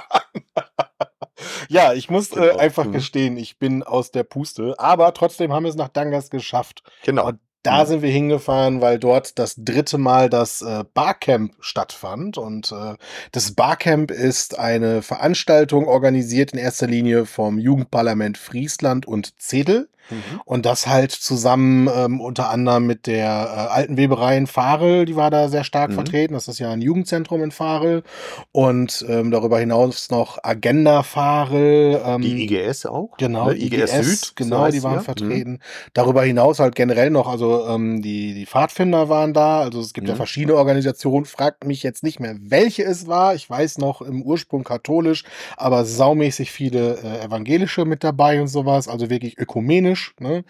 ja, 1.70 1.94
ich 1.94 2.10
muss 2.10 2.32
genau. 2.32 2.46
äh, 2.46 2.58
einfach 2.58 2.86
mhm. 2.86 2.94
gestehen, 2.94 3.38
ich 3.38 3.60
bin 3.60 3.84
aus 3.84 4.12
der 4.12 4.24
Puste. 4.24 4.75
Aber 4.77 5.13
trotzdem 5.13 5.53
haben 5.53 5.63
wir 5.63 5.70
es 5.70 5.75
nach 5.75 5.89
Dangas 5.89 6.29
geschafft. 6.29 6.84
Genau. 7.03 7.27
Und 7.27 7.39
da 7.65 7.84
mhm. 7.84 7.88
sind 7.88 8.01
wir 8.03 8.12
hingefahren, 8.12 8.81
weil 8.81 9.00
dort 9.00 9.39
das 9.39 9.55
dritte 9.57 9.98
Mal 9.98 10.29
das 10.29 10.62
äh, 10.62 10.84
Barcamp 10.93 11.53
stattfand. 11.60 12.38
Und 12.38 12.72
äh, 12.72 12.95
das 13.31 13.51
Barcamp 13.51 14.12
ist 14.12 14.60
eine 14.60 15.01
Veranstaltung 15.01 15.88
organisiert 15.88 16.51
in 16.51 16.60
erster 16.60 16.88
Linie 16.88 17.25
vom 17.25 17.57
Jugendparlament 17.57 18.38
Friesland 18.38 19.07
und 19.07 19.39
Zedel. 19.41 19.89
Mhm. 20.09 20.41
Und 20.45 20.65
das 20.65 20.88
halt 20.88 21.12
zusammen 21.12 21.89
ähm, 21.93 22.21
unter 22.21 22.50
anderem 22.50 22.85
mit 22.85 23.07
der 23.07 23.25
äh, 23.25 23.74
alten 23.74 23.97
Weberei 23.97 24.38
in 24.38 24.47
Farel, 24.47 25.05
die 25.05 25.15
war 25.15 25.31
da 25.31 25.50
sehr 25.50 25.63
stark 25.63 25.91
mhm. 25.91 25.95
vertreten. 25.95 26.33
Das 26.33 26.47
ist 26.47 26.59
ja 26.59 26.71
ein 26.71 26.81
Jugendzentrum 26.81 27.43
in 27.43 27.51
Farel. 27.51 28.03
Und 28.51 29.05
ähm, 29.09 29.31
darüber 29.31 29.59
hinaus 29.59 30.09
noch 30.09 30.38
Agenda 30.43 31.03
Farel. 31.03 32.01
Ähm, 32.05 32.21
die 32.21 32.43
IGS 32.43 32.85
auch? 32.85 33.17
Genau, 33.17 33.50
ne? 33.50 33.57
IGS, 33.57 33.93
IGS, 33.93 34.21
Süd. 34.21 34.35
Genau, 34.35 34.69
die 34.69 34.83
waren 34.83 34.95
ja. 34.95 35.01
vertreten. 35.01 35.51
Mhm. 35.51 35.59
Darüber 35.93 36.24
hinaus 36.24 36.59
halt 36.59 36.75
generell 36.75 37.09
noch, 37.09 37.27
also 37.27 37.67
ähm, 37.67 38.01
die, 38.01 38.33
die 38.33 38.45
Pfadfinder 38.45 39.09
waren 39.09 39.33
da. 39.33 39.62
Also 39.62 39.79
es 39.79 39.93
gibt 39.93 40.07
ja 40.07 40.13
mhm. 40.13 40.17
verschiedene 40.17 40.57
Organisationen. 40.57 41.25
Fragt 41.25 41.65
mich 41.65 41.83
jetzt 41.83 42.03
nicht 42.03 42.19
mehr, 42.19 42.35
welche 42.39 42.83
es 42.83 43.07
war. 43.07 43.35
Ich 43.35 43.50
weiß 43.50 43.77
noch 43.79 44.01
im 44.01 44.21
Ursprung 44.21 44.63
katholisch, 44.63 45.24
aber 45.57 45.85
saumäßig 45.85 46.51
viele 46.51 46.97
äh, 47.03 47.25
evangelische 47.25 47.85
mit 47.85 48.03
dabei 48.03 48.41
und 48.41 48.47
sowas. 48.47 48.88
Also 48.88 49.09
wirklich 49.09 49.38
ökumenisch. 49.38 49.95
Ne? 50.20 50.44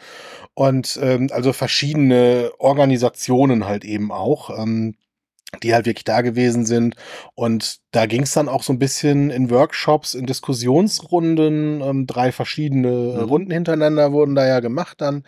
Und 0.54 1.00
ähm, 1.02 1.30
also 1.32 1.54
verschiedene 1.54 2.52
Organisationen 2.60 3.66
halt 3.66 3.86
eben 3.86 4.12
auch. 4.12 4.50
Ähm, 4.58 4.96
die 5.64 5.74
halt 5.74 5.86
wirklich 5.86 6.04
da 6.04 6.20
gewesen 6.20 6.66
sind. 6.66 6.96
Und 7.34 7.80
da 7.92 8.08
ging 8.08 8.24
es 8.24 8.34
dann 8.34 8.50
auch 8.50 8.62
so 8.62 8.74
ein 8.74 8.80
bisschen 8.80 9.30
in 9.30 9.50
Workshops, 9.50 10.14
in 10.14 10.26
Diskussionsrunden. 10.26 11.80
Ähm, 11.82 12.08
drei 12.08 12.34
verschiedene 12.34 12.90
mhm. 12.90 13.20
Runden 13.24 13.52
hintereinander 13.52 14.12
wurden 14.12 14.36
da 14.36 14.46
ja 14.46 14.60
gemacht 14.60 15.00
dann 15.00 15.24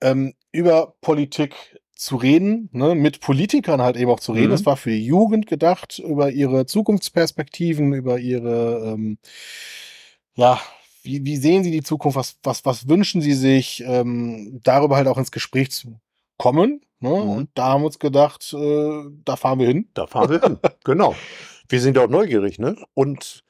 ähm, 0.00 0.34
über 0.50 0.94
Politik 1.00 1.54
zu 1.94 2.16
reden, 2.16 2.68
ne, 2.72 2.96
mit 2.96 3.20
Politikern 3.20 3.80
halt 3.80 3.96
eben 3.96 4.10
auch 4.10 4.20
zu 4.20 4.32
reden. 4.32 4.52
Es 4.52 4.62
mhm. 4.62 4.66
war 4.66 4.76
für 4.76 4.90
die 4.90 5.06
Jugend 5.06 5.46
gedacht, 5.46 6.00
über 6.00 6.30
ihre 6.30 6.66
Zukunftsperspektiven, 6.66 7.92
über 7.92 8.18
ihre, 8.18 8.92
ähm, 8.92 9.18
ja, 10.34 10.60
wie, 11.02 11.24
wie 11.24 11.36
sehen 11.36 11.64
sie 11.64 11.70
die 11.70 11.82
Zukunft, 11.82 12.16
was, 12.16 12.36
was, 12.42 12.64
was 12.64 12.88
wünschen 12.88 13.20
sie 13.20 13.34
sich, 13.34 13.82
ähm, 13.86 14.60
darüber 14.62 14.96
halt 14.96 15.08
auch 15.08 15.18
ins 15.18 15.32
Gespräch 15.32 15.70
zu 15.70 16.00
kommen. 16.38 16.80
Ne? 17.00 17.10
Mhm. 17.10 17.30
Und 17.30 17.50
da 17.54 17.68
haben 17.68 17.82
wir 17.82 17.86
uns 17.86 17.98
gedacht, 17.98 18.52
äh, 18.52 19.02
da 19.24 19.36
fahren 19.36 19.58
wir 19.58 19.66
hin. 19.66 19.88
Da 19.94 20.06
fahren 20.06 20.30
wir 20.30 20.40
hin, 20.40 20.58
genau. 20.84 21.14
Wir 21.68 21.80
sind 21.80 21.98
auch 21.98 22.08
neugierig, 22.08 22.58
ne? 22.58 22.76
Und 22.94 23.44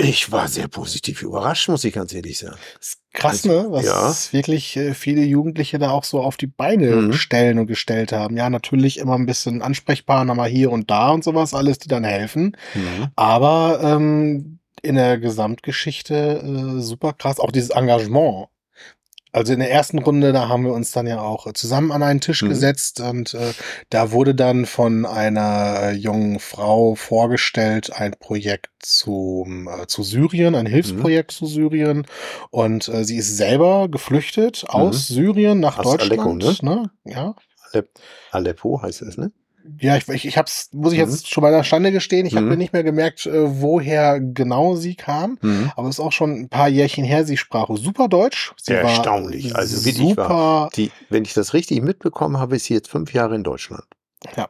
ich 0.00 0.30
war 0.30 0.46
sehr 0.46 0.68
positiv 0.68 1.22
überrascht, 1.22 1.68
muss 1.68 1.82
ich 1.82 1.92
ganz 1.92 2.14
ehrlich 2.14 2.38
sagen. 2.38 2.56
Das 2.78 2.88
ist 2.88 3.00
krass, 3.12 3.44
also, 3.44 3.62
ne? 3.62 3.72
Was 3.72 3.84
ja. 3.84 4.32
wirklich 4.32 4.76
äh, 4.76 4.94
viele 4.94 5.22
Jugendliche 5.22 5.78
da 5.78 5.90
auch 5.90 6.04
so 6.04 6.20
auf 6.20 6.36
die 6.36 6.46
Beine 6.46 6.94
mhm. 6.94 7.12
stellen 7.14 7.58
und 7.58 7.66
gestellt 7.66 8.12
haben. 8.12 8.36
Ja, 8.36 8.48
natürlich 8.48 8.98
immer 8.98 9.14
ein 9.14 9.26
bisschen 9.26 9.60
Ansprechpartner 9.60 10.34
mal 10.34 10.48
hier 10.48 10.70
und 10.70 10.90
da 10.90 11.10
und 11.10 11.24
sowas, 11.24 11.52
alles, 11.52 11.78
die 11.78 11.88
dann 11.88 12.04
helfen. 12.04 12.56
Mhm. 12.74 13.08
Aber 13.16 13.80
ähm, 13.82 14.57
in 14.82 14.94
der 14.94 15.18
Gesamtgeschichte 15.18 16.14
äh, 16.14 16.80
super 16.80 17.12
krass. 17.12 17.40
Auch 17.40 17.52
dieses 17.52 17.70
Engagement. 17.70 18.48
Also 19.30 19.52
in 19.52 19.60
der 19.60 19.70
ersten 19.70 19.98
Runde, 19.98 20.32
da 20.32 20.48
haben 20.48 20.64
wir 20.64 20.72
uns 20.72 20.90
dann 20.92 21.06
ja 21.06 21.20
auch 21.20 21.52
zusammen 21.52 21.92
an 21.92 22.02
einen 22.02 22.20
Tisch 22.20 22.42
mhm. 22.42 22.48
gesetzt 22.48 23.00
und 23.00 23.34
äh, 23.34 23.52
da 23.90 24.10
wurde 24.10 24.34
dann 24.34 24.64
von 24.64 25.04
einer 25.04 25.80
äh, 25.82 25.92
jungen 25.92 26.40
Frau 26.40 26.94
vorgestellt 26.94 27.92
ein 27.92 28.12
Projekt 28.18 28.70
zu, 28.78 29.46
äh, 29.68 29.86
zu 29.86 30.02
Syrien, 30.02 30.54
ein 30.54 30.64
Hilfsprojekt 30.64 31.32
mhm. 31.32 31.36
zu 31.36 31.46
Syrien 31.46 32.06
und 32.50 32.88
äh, 32.88 33.04
sie 33.04 33.16
ist 33.16 33.36
selber 33.36 33.88
geflüchtet 33.90 34.64
aus 34.66 35.10
mhm. 35.10 35.14
Syrien 35.14 35.60
nach 35.60 35.78
aus 35.78 35.84
Deutschland. 35.84 36.20
Aleppo, 36.20 36.64
ne? 36.64 36.90
ne? 37.04 37.12
Ja. 37.12 37.34
Aleppo 38.32 38.80
heißt 38.80 39.02
es, 39.02 39.18
ne? 39.18 39.30
Ja, 39.80 39.96
ich, 39.96 40.08
ich, 40.08 40.26
ich 40.26 40.38
hab's, 40.38 40.70
muss 40.72 40.92
ich 40.92 40.98
jetzt 40.98 41.24
mhm. 41.24 41.28
schon 41.28 41.42
bei 41.42 41.50
der 41.50 41.64
Stande 41.64 41.92
gestehen, 41.92 42.26
ich 42.26 42.32
mhm. 42.32 42.38
habe 42.38 42.46
mir 42.48 42.56
nicht 42.56 42.72
mehr 42.72 42.84
gemerkt, 42.84 43.26
äh, 43.26 43.60
woher 43.60 44.20
genau 44.20 44.76
sie 44.76 44.94
kam, 44.94 45.38
mhm. 45.40 45.72
aber 45.76 45.88
es 45.88 45.98
ist 45.98 46.04
auch 46.04 46.12
schon 46.12 46.32
ein 46.32 46.48
paar 46.48 46.68
Jährchen 46.68 47.04
her, 47.04 47.24
sie 47.24 47.36
sprach 47.36 47.68
super 47.76 48.08
Deutsch. 48.08 48.52
Sie 48.60 48.72
ja, 48.72 48.80
erstaunlich, 48.80 49.54
also 49.54 49.84
wirklich 49.84 50.08
super, 50.08 50.28
war, 50.28 50.70
die, 50.70 50.90
wenn 51.10 51.24
ich 51.24 51.34
das 51.34 51.54
richtig 51.54 51.82
mitbekommen 51.82 52.38
habe, 52.38 52.56
ist 52.56 52.64
sie 52.64 52.74
jetzt 52.74 52.88
fünf 52.88 53.12
Jahre 53.12 53.34
in 53.34 53.44
Deutschland. 53.44 53.84
Ja. 54.36 54.48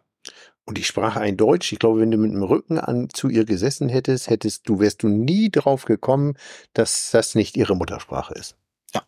Und 0.68 0.78
ich 0.78 0.86
sprach 0.86 1.16
ein 1.16 1.38
Deutsch. 1.38 1.72
Ich 1.72 1.78
glaube, 1.78 2.00
wenn 2.00 2.10
du 2.10 2.18
mit 2.18 2.30
dem 2.30 2.42
Rücken 2.42 2.78
an 2.78 3.08
zu 3.08 3.30
ihr 3.30 3.46
gesessen 3.46 3.88
hättest, 3.88 4.28
hättest 4.28 4.68
du, 4.68 4.80
wärst 4.80 5.02
du 5.02 5.08
nie 5.08 5.48
drauf 5.50 5.86
gekommen, 5.86 6.34
dass 6.74 7.10
das 7.10 7.34
nicht 7.34 7.56
ihre 7.56 7.74
Muttersprache 7.74 8.34
ist. 8.34 8.54
Ja. 8.94 9.02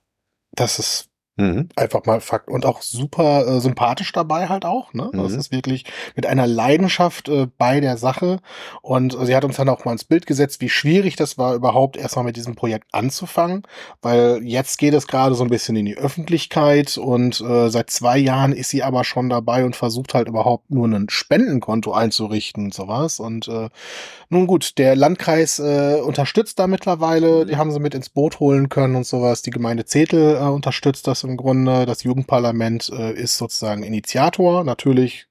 Das 0.52 0.78
ist 0.78 1.09
Mhm. 1.36 1.68
Einfach 1.76 2.04
mal 2.04 2.20
Fakt. 2.20 2.48
Und 2.48 2.66
auch 2.66 2.82
super 2.82 3.46
äh, 3.46 3.60
sympathisch 3.60 4.12
dabei 4.12 4.48
halt 4.48 4.64
auch. 4.64 4.92
Ne? 4.92 5.10
Mhm. 5.12 5.18
Das 5.18 5.32
ist 5.32 5.50
wirklich 5.50 5.84
mit 6.14 6.26
einer 6.26 6.46
Leidenschaft 6.46 7.28
äh, 7.28 7.46
bei 7.56 7.80
der 7.80 7.96
Sache. 7.96 8.40
Und 8.82 9.14
äh, 9.14 9.26
sie 9.26 9.34
hat 9.34 9.44
uns 9.44 9.56
dann 9.56 9.68
auch 9.68 9.84
mal 9.84 9.92
ins 9.92 10.04
Bild 10.04 10.26
gesetzt, 10.26 10.60
wie 10.60 10.68
schwierig 10.68 11.16
das 11.16 11.38
war, 11.38 11.54
überhaupt 11.54 11.96
erstmal 11.96 12.24
mit 12.24 12.36
diesem 12.36 12.56
Projekt 12.56 12.88
anzufangen. 12.92 13.62
Weil 14.02 14.40
jetzt 14.42 14.78
geht 14.78 14.92
es 14.92 15.06
gerade 15.06 15.34
so 15.34 15.44
ein 15.44 15.50
bisschen 15.50 15.76
in 15.76 15.86
die 15.86 15.96
Öffentlichkeit 15.96 16.98
und 16.98 17.40
äh, 17.40 17.70
seit 17.70 17.90
zwei 17.90 18.18
Jahren 18.18 18.52
ist 18.52 18.70
sie 18.70 18.82
aber 18.82 19.04
schon 19.04 19.30
dabei 19.30 19.64
und 19.64 19.76
versucht 19.76 20.14
halt 20.14 20.28
überhaupt 20.28 20.70
nur 20.70 20.86
ein 20.88 21.08
Spendenkonto 21.08 21.92
einzurichten 21.92 22.66
und 22.66 22.74
sowas. 22.74 23.20
Und 23.20 23.48
äh, 23.48 23.70
nun 24.28 24.46
gut, 24.46 24.78
der 24.78 24.94
Landkreis 24.94 25.58
äh, 25.58 26.00
unterstützt 26.04 26.58
da 26.58 26.66
mittlerweile. 26.66 27.46
Die 27.46 27.56
haben 27.56 27.72
sie 27.72 27.80
mit 27.80 27.94
ins 27.94 28.10
Boot 28.10 28.40
holen 28.40 28.68
können 28.68 28.96
und 28.96 29.06
sowas. 29.06 29.42
Die 29.42 29.50
Gemeinde 29.50 29.86
Zetel 29.86 30.36
äh, 30.36 30.40
unterstützt 30.40 31.06
das 31.06 31.24
im 31.30 31.36
Grunde. 31.36 31.86
Das 31.86 32.02
Jugendparlament 32.02 32.90
äh, 32.90 33.12
ist 33.12 33.38
sozusagen 33.38 33.82
Initiator. 33.82 34.64
Natürlich, 34.64 35.26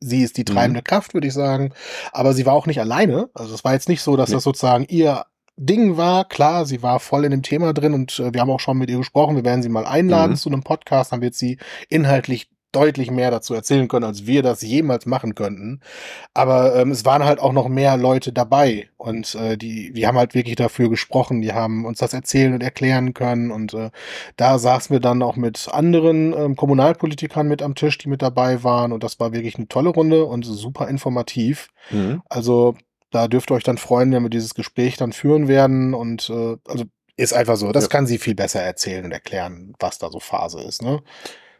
sie 0.00 0.22
ist 0.22 0.36
die 0.36 0.42
mhm. 0.42 0.54
treibende 0.54 0.80
mhm. 0.80 0.84
Kraft, 0.84 1.14
würde 1.14 1.26
ich 1.26 1.34
sagen. 1.34 1.72
Aber 2.12 2.32
sie 2.32 2.46
war 2.46 2.54
auch 2.54 2.66
nicht 2.66 2.80
alleine. 2.80 3.30
Also 3.34 3.54
es 3.54 3.64
war 3.64 3.74
jetzt 3.74 3.88
nicht 3.88 4.02
so, 4.02 4.16
dass 4.16 4.30
nee. 4.30 4.36
das 4.36 4.44
sozusagen 4.44 4.84
ihr 4.88 5.24
Ding 5.56 5.96
war. 5.96 6.26
Klar, 6.26 6.66
sie 6.66 6.82
war 6.82 7.00
voll 7.00 7.24
in 7.24 7.30
dem 7.30 7.42
Thema 7.42 7.72
drin 7.72 7.94
und 7.94 8.18
äh, 8.18 8.32
wir 8.32 8.40
haben 8.40 8.50
auch 8.50 8.60
schon 8.60 8.78
mit 8.78 8.90
ihr 8.90 8.98
gesprochen. 8.98 9.36
Wir 9.36 9.44
werden 9.44 9.62
sie 9.62 9.68
mal 9.68 9.86
einladen 9.86 10.32
mhm. 10.32 10.36
zu 10.36 10.48
einem 10.48 10.62
Podcast. 10.62 11.12
Dann 11.12 11.22
wird 11.22 11.34
sie 11.34 11.58
inhaltlich 11.88 12.48
deutlich 12.72 13.10
mehr 13.10 13.30
dazu 13.30 13.54
erzählen 13.54 13.88
können, 13.88 14.04
als 14.04 14.26
wir 14.26 14.42
das 14.42 14.62
jemals 14.62 15.06
machen 15.06 15.34
könnten. 15.34 15.80
Aber 16.34 16.76
ähm, 16.76 16.90
es 16.90 17.04
waren 17.04 17.24
halt 17.24 17.40
auch 17.40 17.52
noch 17.52 17.68
mehr 17.68 17.96
Leute 17.96 18.32
dabei 18.32 18.88
und 18.96 19.34
äh, 19.34 19.56
die, 19.56 19.94
wir 19.94 20.08
haben 20.08 20.18
halt 20.18 20.34
wirklich 20.34 20.56
dafür 20.56 20.90
gesprochen, 20.90 21.40
die 21.40 21.52
haben 21.52 21.84
uns 21.86 21.98
das 21.98 22.12
erzählen 22.12 22.52
und 22.52 22.62
erklären 22.62 23.14
können 23.14 23.50
und 23.50 23.74
äh, 23.74 23.90
da 24.36 24.58
saßen 24.58 24.94
wir 24.94 25.00
dann 25.00 25.22
auch 25.22 25.36
mit 25.36 25.68
anderen 25.72 26.32
ähm, 26.32 26.56
Kommunalpolitikern 26.56 27.48
mit 27.48 27.62
am 27.62 27.74
Tisch, 27.74 27.98
die 27.98 28.08
mit 28.08 28.22
dabei 28.22 28.62
waren 28.62 28.92
und 28.92 29.02
das 29.02 29.18
war 29.20 29.32
wirklich 29.32 29.56
eine 29.56 29.68
tolle 29.68 29.90
Runde 29.90 30.24
und 30.24 30.44
super 30.44 30.88
informativ. 30.88 31.68
Mhm. 31.90 32.22
Also 32.28 32.76
da 33.10 33.28
dürft 33.28 33.50
ihr 33.50 33.54
euch 33.54 33.64
dann 33.64 33.78
freuen, 33.78 34.12
wenn 34.12 34.22
wir 34.22 34.30
dieses 34.30 34.54
Gespräch 34.54 34.96
dann 34.96 35.12
führen 35.12 35.48
werden 35.48 35.94
und 35.94 36.28
äh, 36.28 36.56
also 36.68 36.84
ist 37.16 37.32
einfach 37.32 37.56
so. 37.56 37.72
Das 37.72 37.84
ja. 37.84 37.88
kann 37.88 38.06
sie 38.06 38.18
viel 38.18 38.34
besser 38.34 38.60
erzählen 38.60 39.04
und 39.04 39.12
erklären, 39.12 39.74
was 39.78 39.98
da 39.98 40.10
so 40.10 40.20
Phase 40.20 40.60
ist. 40.60 40.82
Ne? 40.82 41.02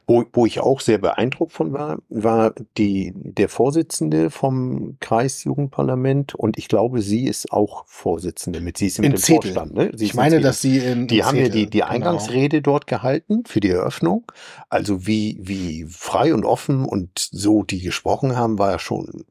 Wo, 0.09 0.25
wo 0.33 0.47
ich 0.47 0.61
auch 0.61 0.81
sehr 0.81 0.99
beeindruckt 0.99 1.53
von 1.53 1.73
war, 1.73 1.99
war 2.09 2.55
die, 2.79 3.13
der 3.15 3.49
Vorsitzende 3.49 4.31
vom 4.31 4.97
Kreisjugendparlament 5.01 6.35
und 6.35 6.57
ich 6.59 6.69
glaube, 6.69 7.03
sie 7.03 7.25
ist 7.25 7.51
auch 7.51 7.85
Vorsitzende 7.87 8.61
mit. 8.61 8.79
Sie 8.79 8.87
ist 8.87 9.01
im 9.01 9.17
Vorstand. 9.17 9.75
Ne? 9.75 9.91
Sie 9.95 10.05
ich 10.05 10.15
meine, 10.15 10.41
dass 10.41 10.61
sie 10.61 10.79
in. 10.79 11.09
Die 11.09 11.19
in 11.19 11.27
haben 11.27 11.37
ja 11.37 11.49
die, 11.49 11.69
die 11.69 11.79
genau. 11.79 11.91
Eingangsrede 11.91 12.59
genau. 12.59 12.75
dort 12.75 12.87
gehalten 12.87 13.45
für 13.47 13.59
die 13.59 13.71
Eröffnung. 13.71 14.31
Also 14.69 15.09
wie, 15.09 15.39
wie 15.41 15.87
frei 15.89 16.33
und 16.33 16.45
offen 16.45 16.85
und 16.85 17.19
so 17.19 17.65
die 17.65 17.81
gesprochen 17.81 18.37
haben, 18.37 18.59
war 18.61 18.71
ja 18.71 18.79
schon 18.79 19.25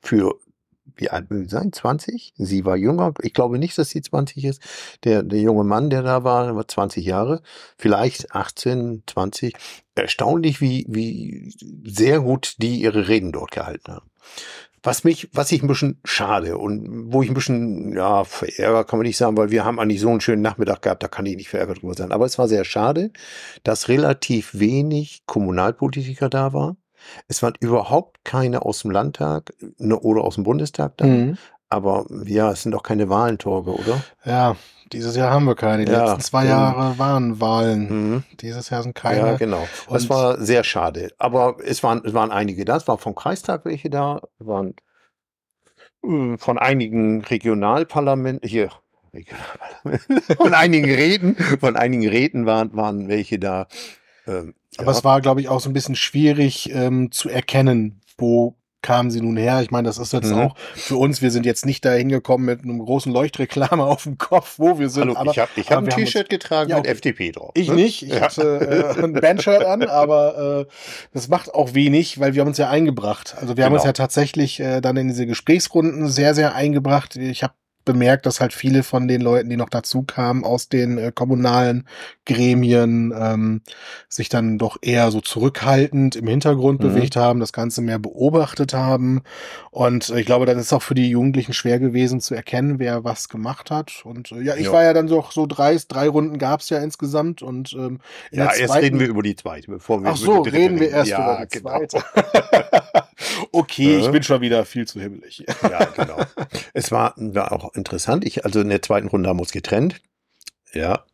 für 0.00 0.34
wie 0.96 1.10
alt 1.10 1.30
will 1.30 1.44
sie 1.44 1.50
sein? 1.50 1.72
20? 1.72 2.34
Sie 2.36 2.64
war 2.64 2.76
jünger. 2.76 3.12
Ich 3.22 3.34
glaube 3.34 3.58
nicht, 3.58 3.76
dass 3.78 3.90
sie 3.90 4.02
20 4.02 4.44
ist. 4.44 4.62
Der, 5.04 5.22
der 5.22 5.40
junge 5.40 5.64
Mann, 5.64 5.90
der 5.90 6.02
da 6.02 6.24
war, 6.24 6.56
war 6.56 6.66
20 6.66 7.04
Jahre. 7.04 7.42
Vielleicht 7.76 8.32
18, 8.34 9.04
20. 9.06 9.54
Erstaunlich, 9.94 10.60
wie, 10.60 10.86
wie 10.88 11.54
sehr 11.84 12.20
gut 12.20 12.56
die 12.58 12.80
ihre 12.80 13.08
Reden 13.08 13.32
dort 13.32 13.50
gehalten 13.50 13.92
haben. 13.92 14.10
Was 14.82 15.02
mich, 15.04 15.28
was 15.32 15.50
ich 15.50 15.62
ein 15.62 15.68
bisschen 15.68 16.00
schade 16.04 16.58
und 16.58 17.12
wo 17.12 17.22
ich 17.22 17.28
ein 17.28 17.34
bisschen, 17.34 17.92
ja, 17.94 18.22
verärgert 18.22 18.88
kann 18.88 19.00
man 19.00 19.06
nicht 19.06 19.16
sagen, 19.16 19.36
weil 19.36 19.50
wir 19.50 19.64
haben 19.64 19.80
eigentlich 19.80 20.00
so 20.00 20.10
einen 20.10 20.20
schönen 20.20 20.42
Nachmittag 20.42 20.82
gehabt, 20.82 21.02
da 21.02 21.08
kann 21.08 21.26
ich 21.26 21.36
nicht 21.36 21.48
verärgert 21.48 21.82
drüber 21.82 21.94
sein. 21.94 22.12
Aber 22.12 22.24
es 22.24 22.38
war 22.38 22.46
sehr 22.46 22.64
schade, 22.64 23.10
dass 23.64 23.88
relativ 23.88 24.50
wenig 24.54 25.22
Kommunalpolitiker 25.26 26.28
da 26.28 26.52
waren 26.52 26.76
es 27.28 27.42
waren 27.42 27.54
überhaupt 27.60 28.24
keine 28.24 28.62
aus 28.62 28.80
dem 28.80 28.90
Landtag 28.90 29.52
ne, 29.78 29.98
oder 29.98 30.22
aus 30.22 30.34
dem 30.36 30.44
Bundestag 30.44 30.96
da. 30.96 31.06
Mhm. 31.06 31.38
Aber 31.68 32.06
ja, 32.24 32.52
es 32.52 32.62
sind 32.62 32.72
doch 32.72 32.82
keine 32.82 33.08
Wahlentorge, 33.08 33.72
oder? 33.72 34.00
Ja, 34.24 34.56
dieses 34.92 35.16
Jahr 35.16 35.32
haben 35.32 35.46
wir 35.46 35.56
keine. 35.56 35.84
Die 35.84 35.90
ja, 35.90 36.04
letzten 36.04 36.20
zwei 36.20 36.44
ähm, 36.44 36.50
Jahre 36.50 36.98
waren 36.98 37.40
Wahlen. 37.40 37.88
Mhm. 37.88 38.22
Dieses 38.40 38.70
Jahr 38.70 38.82
sind 38.82 38.94
keine. 38.94 39.18
Ja, 39.18 39.36
genau. 39.36 39.66
Und 39.88 39.94
das 39.94 40.08
war 40.08 40.40
sehr 40.40 40.62
schade. 40.62 41.10
Aber 41.18 41.56
es 41.64 41.82
waren, 41.82 42.02
es 42.04 42.14
waren 42.14 42.30
einige 42.30 42.64
da. 42.64 42.76
Es 42.76 42.86
waren 42.86 42.98
vom 42.98 43.16
Kreistag 43.16 43.64
welche 43.64 43.90
da. 43.90 44.20
Es 44.38 44.46
waren 44.46 44.74
äh, 46.04 46.38
von 46.38 46.58
einigen 46.58 47.22
Regionalparlamenten, 47.22 48.48
hier, 48.48 48.70
von 50.36 50.54
einigen 50.54 50.92
Räten, 50.92 51.36
von 51.58 51.76
einigen 51.76 52.06
Räten 52.08 52.46
waren, 52.46 52.76
waren 52.76 53.08
welche 53.08 53.38
da. 53.38 53.66
Ähm, 54.26 54.54
aber 54.78 54.92
ja. 54.92 54.98
es 54.98 55.04
war, 55.04 55.20
glaube 55.20 55.40
ich, 55.40 55.48
auch 55.48 55.60
so 55.60 55.70
ein 55.70 55.72
bisschen 55.72 55.96
schwierig 55.96 56.70
ähm, 56.72 57.10
zu 57.12 57.28
erkennen, 57.28 58.00
wo 58.18 58.56
kamen 58.86 59.10
sie 59.10 59.20
nun 59.20 59.36
her? 59.36 59.62
Ich 59.62 59.72
meine, 59.72 59.88
das 59.88 59.98
ist 59.98 60.12
jetzt 60.12 60.30
mhm. 60.30 60.38
auch 60.38 60.56
für 60.74 60.96
uns, 60.96 61.20
wir 61.20 61.32
sind 61.32 61.44
jetzt 61.44 61.66
nicht 61.66 61.84
da 61.84 61.92
hingekommen 61.92 62.46
mit 62.46 62.62
einem 62.62 62.78
großen 62.78 63.12
Leuchtreklame 63.12 63.84
auf 63.84 64.04
dem 64.04 64.16
Kopf, 64.16 64.58
wo 64.58 64.78
wir 64.78 64.88
sind. 64.88 65.08
Hallo, 65.08 65.16
aber, 65.16 65.32
ich 65.32 65.38
habe 65.38 65.50
ich 65.56 65.70
hab 65.70 65.78
ein 65.78 65.88
T-Shirt 65.88 66.28
getragen 66.28 66.70
ja, 66.70 66.76
mit 66.76 66.86
FDP 66.86 67.32
drauf. 67.32 67.50
Ich 67.54 67.68
ne? 67.68 67.74
nicht, 67.74 68.02
ich 68.02 68.14
ja. 68.14 68.20
hatte 68.20 68.94
äh, 68.96 69.02
ein 69.02 69.12
Bandshirt 69.14 69.64
an, 69.64 69.82
aber 69.88 70.66
äh, 70.68 70.72
das 71.12 71.28
macht 71.28 71.52
auch 71.52 71.74
wenig, 71.74 72.20
weil 72.20 72.34
wir 72.34 72.42
haben 72.42 72.48
uns 72.48 72.58
ja 72.58 72.70
eingebracht. 72.70 73.34
Also 73.36 73.48
wir 73.48 73.54
genau. 73.56 73.66
haben 73.66 73.72
uns 73.74 73.82
genau. 73.82 73.88
ja 73.88 73.92
tatsächlich 73.94 74.60
äh, 74.60 74.80
dann 74.80 74.96
in 74.96 75.08
diese 75.08 75.26
Gesprächsrunden 75.26 76.08
sehr, 76.08 76.34
sehr 76.34 76.54
eingebracht. 76.54 77.16
Ich 77.16 77.42
habe 77.42 77.54
bemerkt, 77.86 78.26
dass 78.26 78.40
halt 78.40 78.52
viele 78.52 78.82
von 78.82 79.08
den 79.08 79.22
Leuten, 79.22 79.48
die 79.48 79.56
noch 79.56 79.70
dazu 79.70 80.02
kamen 80.02 80.44
aus 80.44 80.68
den 80.68 80.98
äh, 80.98 81.10
kommunalen 81.14 81.88
Gremien, 82.26 83.14
ähm, 83.18 83.62
sich 84.10 84.28
dann 84.28 84.58
doch 84.58 84.76
eher 84.82 85.10
so 85.10 85.22
zurückhaltend 85.22 86.16
im 86.16 86.26
Hintergrund 86.26 86.80
mhm. 86.80 86.88
bewegt 86.88 87.16
haben, 87.16 87.40
das 87.40 87.54
Ganze 87.54 87.80
mehr 87.80 87.98
beobachtet 87.98 88.74
haben. 88.74 89.22
Und 89.70 90.10
äh, 90.10 90.20
ich 90.20 90.26
glaube, 90.26 90.44
dann 90.44 90.58
ist 90.58 90.74
auch 90.74 90.82
für 90.82 90.94
die 90.94 91.08
Jugendlichen 91.08 91.54
schwer 91.54 91.78
gewesen 91.78 92.20
zu 92.20 92.34
erkennen, 92.34 92.78
wer 92.78 93.04
was 93.04 93.30
gemacht 93.30 93.70
hat. 93.70 94.02
Und 94.04 94.32
äh, 94.32 94.42
ja, 94.42 94.56
ich 94.56 94.66
jo. 94.66 94.72
war 94.72 94.82
ja 94.82 94.92
dann 94.92 95.08
so, 95.08 95.24
so 95.30 95.46
drei, 95.46 95.78
drei 95.88 96.08
Runden 96.08 96.38
gab's 96.38 96.68
ja 96.68 96.78
insgesamt. 96.78 97.40
Und 97.40 97.72
ähm, 97.72 98.00
ja, 98.32 98.52
erst 98.52 98.74
reden 98.74 99.00
wir 99.00 99.06
über 99.06 99.22
die 99.22 99.36
zweite, 99.36 99.70
bevor 99.70 100.02
wir 100.02 100.10
Ach 100.10 100.16
so, 100.16 100.42
reden 100.42 100.78
wir 100.78 100.90
erst 100.90 101.10
ja, 101.10 101.18
über 101.18 101.46
die 101.46 101.58
genau. 101.58 101.86
zweite. 101.86 102.04
okay, 103.52 103.98
ich 103.98 104.10
bin 104.10 104.22
schon 104.22 104.40
wieder 104.40 104.64
viel 104.64 104.86
zu 104.86 105.00
himmelig. 105.00 105.44
ja, 105.62 105.84
genau. 105.84 106.18
Es 106.72 106.92
war 106.92 107.14
auch 107.52 107.72
interessant. 107.76 108.24
Ich, 108.24 108.44
also 108.44 108.60
in 108.60 108.68
der 108.68 108.82
zweiten 108.82 109.08
Runde 109.08 109.28
haben 109.28 109.38
wir 109.38 109.42
uns 109.42 109.52
getrennt. 109.52 110.00
Ja. 110.72 111.04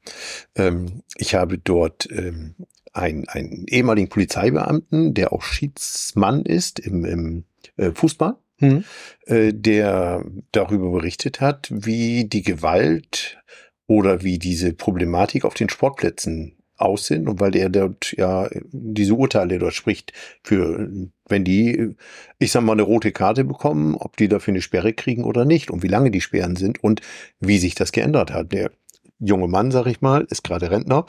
Ähm, 0.56 1.02
ich 1.16 1.34
habe 1.34 1.58
dort 1.58 2.08
ähm, 2.10 2.54
einen, 2.92 3.28
einen 3.28 3.66
ehemaligen 3.68 4.08
Polizeibeamten, 4.08 5.14
der 5.14 5.32
auch 5.32 5.42
Schiedsmann 5.42 6.44
ist 6.44 6.78
im, 6.78 7.04
im 7.04 7.44
äh, 7.76 7.92
Fußball. 7.92 8.36
Mhm. 8.58 8.84
Äh, 9.26 9.52
der 9.52 10.24
darüber 10.52 10.90
berichtet 10.90 11.40
hat, 11.40 11.68
wie 11.70 12.24
die 12.24 12.42
Gewalt 12.42 13.38
oder 13.86 14.22
wie 14.22 14.38
diese 14.38 14.72
Problematik 14.72 15.44
auf 15.44 15.54
den 15.54 15.68
Sportplätzen 15.68 16.56
aussehen 16.76 17.28
und 17.28 17.40
weil 17.40 17.56
er 17.56 17.68
dort 17.68 18.12
ja 18.16 18.48
diese 18.70 19.14
Urteile 19.14 19.58
dort 19.58 19.74
spricht 19.74 20.12
für 20.42 20.88
wenn 21.32 21.44
die 21.44 21.96
ich 22.38 22.52
sag 22.52 22.62
mal 22.62 22.72
eine 22.72 22.82
rote 22.82 23.12
Karte 23.12 23.44
bekommen, 23.44 23.94
ob 23.94 24.16
die 24.16 24.28
dafür 24.28 24.52
eine 24.52 24.62
Sperre 24.62 24.92
kriegen 24.92 25.24
oder 25.24 25.44
nicht 25.44 25.70
und 25.70 25.82
wie 25.82 25.88
lange 25.88 26.10
die 26.10 26.20
Sperren 26.20 26.56
sind 26.56 26.82
und 26.82 27.00
wie 27.40 27.58
sich 27.58 27.74
das 27.74 27.92
geändert 27.92 28.32
hat. 28.32 28.52
Der 28.52 28.70
junge 29.18 29.48
Mann, 29.48 29.70
sag 29.70 29.86
ich 29.86 30.00
mal, 30.00 30.26
ist 30.28 30.42
gerade 30.42 30.70
Rentner, 30.70 31.06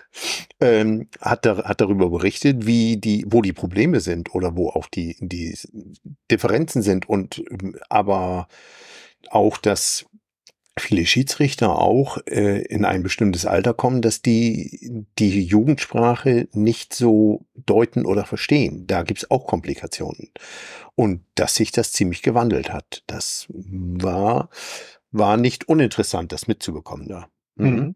ähm, 0.60 1.08
hat, 1.20 1.44
da, 1.44 1.64
hat 1.64 1.80
darüber 1.80 2.08
berichtet, 2.10 2.66
wie 2.66 2.96
die, 2.96 3.24
wo 3.28 3.42
die 3.42 3.52
Probleme 3.52 4.00
sind 4.00 4.34
oder 4.34 4.56
wo 4.56 4.70
auch 4.70 4.86
die, 4.86 5.16
die 5.20 5.56
Differenzen 6.30 6.82
sind 6.82 7.08
und 7.08 7.42
aber 7.88 8.48
auch, 9.28 9.58
dass 9.58 10.06
viele 10.80 11.06
Schiedsrichter 11.06 11.78
auch 11.78 12.18
äh, 12.26 12.62
in 12.62 12.84
ein 12.84 13.02
bestimmtes 13.02 13.46
Alter 13.46 13.74
kommen, 13.74 14.02
dass 14.02 14.22
die 14.22 15.04
die 15.18 15.42
Jugendsprache 15.42 16.48
nicht 16.52 16.94
so 16.94 17.46
deuten 17.54 18.04
oder 18.06 18.24
verstehen. 18.24 18.86
Da 18.86 19.02
gibt's 19.02 19.30
auch 19.30 19.46
Komplikationen. 19.46 20.30
Und 20.94 21.22
dass 21.34 21.54
sich 21.54 21.72
das 21.72 21.92
ziemlich 21.92 22.22
gewandelt 22.22 22.72
hat, 22.72 23.02
das 23.06 23.46
war, 23.50 24.50
war 25.12 25.36
nicht 25.36 25.68
uninteressant, 25.68 26.32
das 26.32 26.46
mitzubekommen 26.46 27.08
da. 27.08 27.28
Mhm. 27.56 27.68
Mhm. 27.68 27.94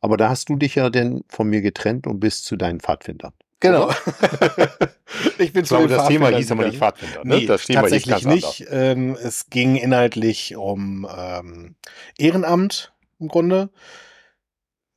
Aber 0.00 0.16
da 0.16 0.28
hast 0.28 0.48
du 0.48 0.56
dich 0.56 0.76
ja 0.76 0.90
denn 0.90 1.24
von 1.28 1.48
mir 1.48 1.60
getrennt 1.60 2.06
und 2.06 2.20
bist 2.20 2.44
zu 2.44 2.56
deinen 2.56 2.80
Pfadfindern. 2.80 3.32
Genau. 3.60 3.90
ich 5.38 5.52
bin 5.52 5.64
ich 5.64 5.68
glaube, 5.68 5.88
das 5.88 6.08
Thema 6.08 6.30
hieß 6.30 6.50
aber 6.50 6.66
nicht 6.66 6.78
Pfadfinder. 6.78 7.24
Ne? 7.24 7.36
Nee, 7.36 7.46
das 7.46 7.66
Thema 7.66 7.82
tatsächlich 7.82 8.24
nicht. 8.24 8.66
Ähm, 8.70 9.16
es 9.22 9.50
ging 9.50 9.76
inhaltlich 9.76 10.56
um 10.56 11.06
ähm, 11.14 11.76
Ehrenamt 12.18 12.92
im 13.18 13.28
Grunde. 13.28 13.68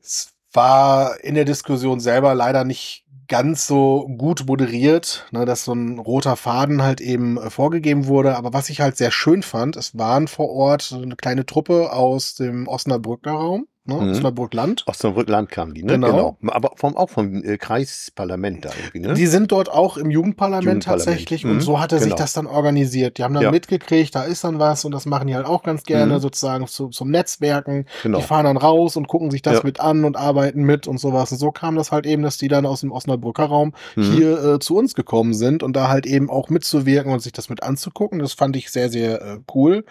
Es 0.01 0.34
war 0.53 1.22
in 1.24 1.36
der 1.36 1.46
Diskussion 1.46 2.00
selber 2.00 2.34
leider 2.36 2.63
nicht 2.63 3.03
ganz 3.27 3.67
so 3.67 4.08
gut 4.17 4.46
moderiert, 4.48 5.25
ne, 5.32 5.46
dass 5.46 5.65
so 5.65 5.74
ein 5.74 5.98
roter 5.98 6.36
Faden 6.36 6.84
halt 6.84 7.01
eben 7.01 7.38
äh, 7.38 7.50
vorgegeben 7.50 8.08
wurde. 8.08 8.36
Aber 8.36 8.53
was 8.53 8.70
ich 8.70 8.79
halt 8.79 8.96
sehr 8.96 9.12
schön 9.12 9.43
fand, 9.43 9.75
es 9.75 9.98
waren 9.98 10.27
vor 10.27 10.50
Ort 10.50 10.93
eine 10.93 11.15
kleine 11.15 11.46
Truppe 11.46 11.91
aus 11.91 12.36
dem 12.36 12.67
Osnabrücker 12.67 13.32
Raum 13.32 13.67
ne? 13.86 13.96
Mhm. 13.96 14.12
Osnabrück-Land. 14.12 14.84
Osnabrück-Land 14.88 15.50
kamen 15.50 15.74
die, 15.74 15.84
ne? 15.84 15.94
Genau. 15.94 16.38
genau. 16.40 16.54
Aber 16.54 16.72
vom, 16.75 16.96
auch 16.96 17.10
vom 17.10 17.44
äh, 17.44 17.58
Kreisparlament 17.58 18.66
da 18.66 18.70
irgendwie, 18.78 19.08
ne? 19.08 19.13
Die 19.13 19.28
sind 19.28 19.52
dort 19.52 19.70
auch 19.70 19.98
im 19.98 20.10
Jugendparlament, 20.10 20.66
Jugendparlament. 20.66 21.06
tatsächlich 21.06 21.44
mhm. 21.44 21.52
und 21.52 21.62
so 21.62 21.80
hatte 21.80 21.96
genau. 21.96 22.06
sich 22.06 22.16
das 22.16 22.34
dann 22.34 22.48
organisiert. 22.48 23.18
Die 23.18 23.24
haben 23.24 23.34
dann 23.34 23.44
ja. 23.44 23.52
mitgekriegt, 23.52 24.16
da 24.16 24.24
ist 24.24 24.43
dann 24.43 24.60
was 24.60 24.86
und 24.86 24.91
das 24.91 25.06
machen 25.06 25.28
die 25.28 25.36
halt 25.36 25.46
auch 25.46 25.63
ganz 25.63 25.84
gerne 25.84 26.15
mhm. 26.15 26.19
sozusagen 26.19 26.67
zu, 26.67 26.89
zum 26.89 27.10
Netzwerken. 27.10 27.86
Genau. 28.04 28.19
Die 28.19 28.24
fahren 28.24 28.46
dann 28.46 28.58
raus 28.58 28.96
und 28.96 29.08
gucken 29.08 29.32
sich 29.32 29.41
das 29.41 29.58
ja. 29.58 29.62
mit 29.63 29.80
an 29.80 30.06
und 30.06 30.17
arbeiten 30.17 30.63
mit 30.63 30.88
und 30.88 31.00
sowas. 31.00 31.32
Und 31.32 31.38
so 31.38 31.52
kam 31.52 31.76
das 31.76 31.91
halt 31.91 32.06
eben, 32.06 32.24
dass 32.24 32.38
die 32.38 32.48
dann 32.48 32.65
aus 32.65 32.82
dem 32.82 32.91
Osnabrücker 32.91 33.46
Raum 33.46 33.74
mhm. 33.96 34.04
hier 34.04 34.43
äh, 34.43 34.60
zu 34.60 34.76
uns 34.76 34.96
gekommen 34.96 35.34
sind 35.34 35.63
und 35.63 35.76
da 35.76 35.89
halt 35.89 36.06
eben 36.06 36.30
auch 36.30 36.50
mitzuwirken 36.50 37.12
und 37.12 37.22
sich 37.22 37.34
das 37.34 37.50
mit 37.50 37.63
anzugucken. 37.63 38.19
Das 38.19 38.34
fand 38.34 38.56
ich 38.56 38.72
sehr, 38.72 38.89
sehr 38.89 39.22
äh, 39.22 39.39
cool. 39.54 39.86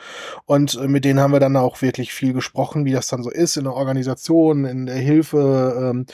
Und 0.47 0.77
äh, 0.77 0.89
mit 0.89 1.05
denen 1.05 1.21
haben 1.21 1.33
wir 1.33 1.41
dann 1.41 1.57
auch 1.57 1.83
wirklich 1.83 2.13
viel 2.13 2.33
gesprochen, 2.33 2.85
wie 2.85 2.93
das 2.93 3.09
dann 3.09 3.23
so 3.23 3.31
ist 3.31 3.57
in 3.57 3.65
der 3.65 3.75
Organisation, 3.83 4.65
in 4.65 4.87
der 4.87 4.97
Hilfe. 4.97 5.91
Ähm, 5.91 6.07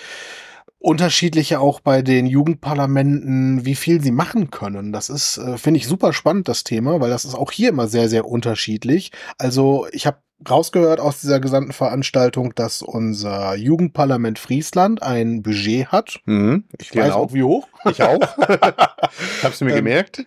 unterschiedliche 0.81 1.59
auch 1.61 1.81
bei 1.81 2.03
den 2.03 2.27
Jugendparlamenten, 2.27 3.65
wie 3.65 3.75
viel 3.75 4.01
sie 4.01 4.13
machen 4.13 4.51
können. 4.51 4.93
Das 4.93 5.09
ist, 5.11 5.39
äh, 5.39 5.59
finde 5.59 5.79
ich, 5.79 5.89
super 5.89 6.13
spannend, 6.13 6.49
das 6.49 6.63
Thema, 6.63 7.01
weil 7.01 7.11
das 7.11 7.25
ist 7.25 7.35
auch 7.35 7.51
hier 7.51 7.71
immer 7.71 7.89
sehr, 7.89 8.09
sehr 8.09 8.27
unterschiedlich. 8.27 9.11
Also 9.39 9.87
ich 9.91 10.07
habe 10.07 10.19
rausgehört 10.49 11.01
aus 11.01 11.21
dieser 11.21 11.41
gesamten 11.41 11.73
Veranstaltung, 11.73 12.55
dass 12.55 12.83
unser 12.83 13.57
Jugendparlament 13.57 14.39
Friesland 14.39 15.03
ein 15.03 15.43
Budget 15.43 15.89
hat. 15.89 16.21
Mhm, 16.27 16.65
ich 16.79 16.91
genau. 16.91 17.07
weiß 17.07 17.13
auch 17.13 17.33
wie 17.33 17.43
hoch. 17.43 17.67
Ich 17.91 18.03
auch. 18.03 18.21
Hab's 19.43 19.61
mir 19.61 19.71
ähm, 19.71 19.77
gemerkt. 19.77 20.25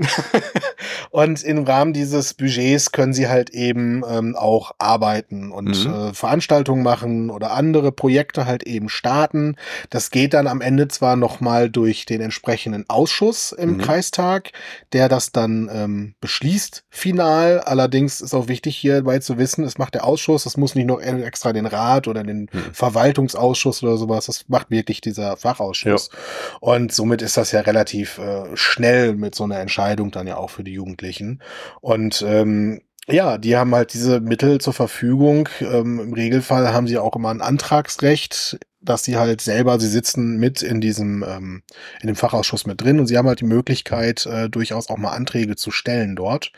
und 1.09 1.43
im 1.43 1.63
Rahmen 1.63 1.93
dieses 1.93 2.33
Budgets 2.33 2.91
können 2.91 3.13
sie 3.13 3.27
halt 3.27 3.49
eben 3.51 4.03
ähm, 4.07 4.35
auch 4.35 4.73
arbeiten 4.77 5.51
und 5.51 5.85
mhm. 5.85 5.93
äh, 5.93 6.13
Veranstaltungen 6.13 6.83
machen 6.83 7.29
oder 7.29 7.51
andere 7.51 7.91
Projekte 7.91 8.45
halt 8.45 8.63
eben 8.63 8.89
starten. 8.89 9.55
Das 9.89 10.11
geht 10.11 10.33
dann 10.33 10.47
am 10.47 10.61
Ende 10.61 10.87
zwar 10.87 11.15
nochmal 11.15 11.69
durch 11.69 12.05
den 12.05 12.21
entsprechenden 12.21 12.89
Ausschuss 12.89 13.51
im 13.51 13.73
mhm. 13.73 13.77
Kreistag, 13.79 14.51
der 14.93 15.09
das 15.09 15.31
dann 15.31 15.69
ähm, 15.73 16.13
beschließt, 16.21 16.83
final. 16.89 17.59
Allerdings 17.59 18.21
ist 18.21 18.33
auch 18.33 18.47
wichtig 18.47 18.77
hierbei 18.77 19.19
zu 19.19 19.37
wissen, 19.37 19.63
es 19.63 19.77
macht 19.77 19.95
der 19.95 20.05
Ausschuss, 20.05 20.45
es 20.45 20.57
muss 20.57 20.75
nicht 20.75 20.87
noch 20.87 21.01
extra 21.01 21.53
den 21.53 21.65
Rat 21.65 22.07
oder 22.07 22.23
den 22.23 22.49
mhm. 22.51 22.73
Verwaltungsausschuss 22.73 23.83
oder 23.83 23.97
sowas, 23.97 24.27
das 24.27 24.45
macht 24.47 24.71
wirklich 24.71 25.01
dieser 25.01 25.37
Fachausschuss. 25.37 26.09
Ja. 26.11 26.19
Und 26.59 26.93
somit 26.93 27.21
ist 27.21 27.37
das 27.37 27.51
ja 27.51 27.61
relativ 27.61 28.17
äh, 28.17 28.55
schnell 28.61 29.15
mit 29.15 29.35
so 29.35 29.43
einer 29.43 29.59
Entscheidung 29.59 30.11
dann 30.11 30.27
ja 30.27 30.37
auch 30.37 30.49
für 30.49 30.63
die 30.63 30.73
Jugendlichen. 30.73 31.41
Und 31.81 32.23
ähm, 32.27 32.81
ja, 33.07 33.37
die 33.37 33.57
haben 33.57 33.73
halt 33.73 33.93
diese 33.93 34.19
Mittel 34.19 34.59
zur 34.61 34.73
Verfügung. 34.73 35.49
Ähm, 35.59 35.99
Im 35.99 36.13
Regelfall 36.13 36.71
haben 36.73 36.87
sie 36.87 36.97
auch 36.97 37.15
immer 37.15 37.29
ein 37.29 37.41
Antragsrecht, 37.41 38.59
dass 38.81 39.03
sie 39.03 39.17
halt 39.17 39.41
selber, 39.41 39.79
sie 39.79 39.87
sitzen 39.87 40.37
mit 40.37 40.61
in 40.61 40.81
diesem, 40.81 41.23
ähm, 41.27 41.63
in 42.01 42.07
dem 42.07 42.15
Fachausschuss 42.15 42.65
mit 42.65 42.81
drin 42.81 42.99
und 42.99 43.07
sie 43.07 43.17
haben 43.17 43.27
halt 43.27 43.41
die 43.41 43.45
Möglichkeit, 43.45 44.25
äh, 44.25 44.49
durchaus 44.49 44.89
auch 44.89 44.97
mal 44.97 45.11
Anträge 45.11 45.55
zu 45.55 45.71
stellen 45.71 46.15
dort. 46.15 46.51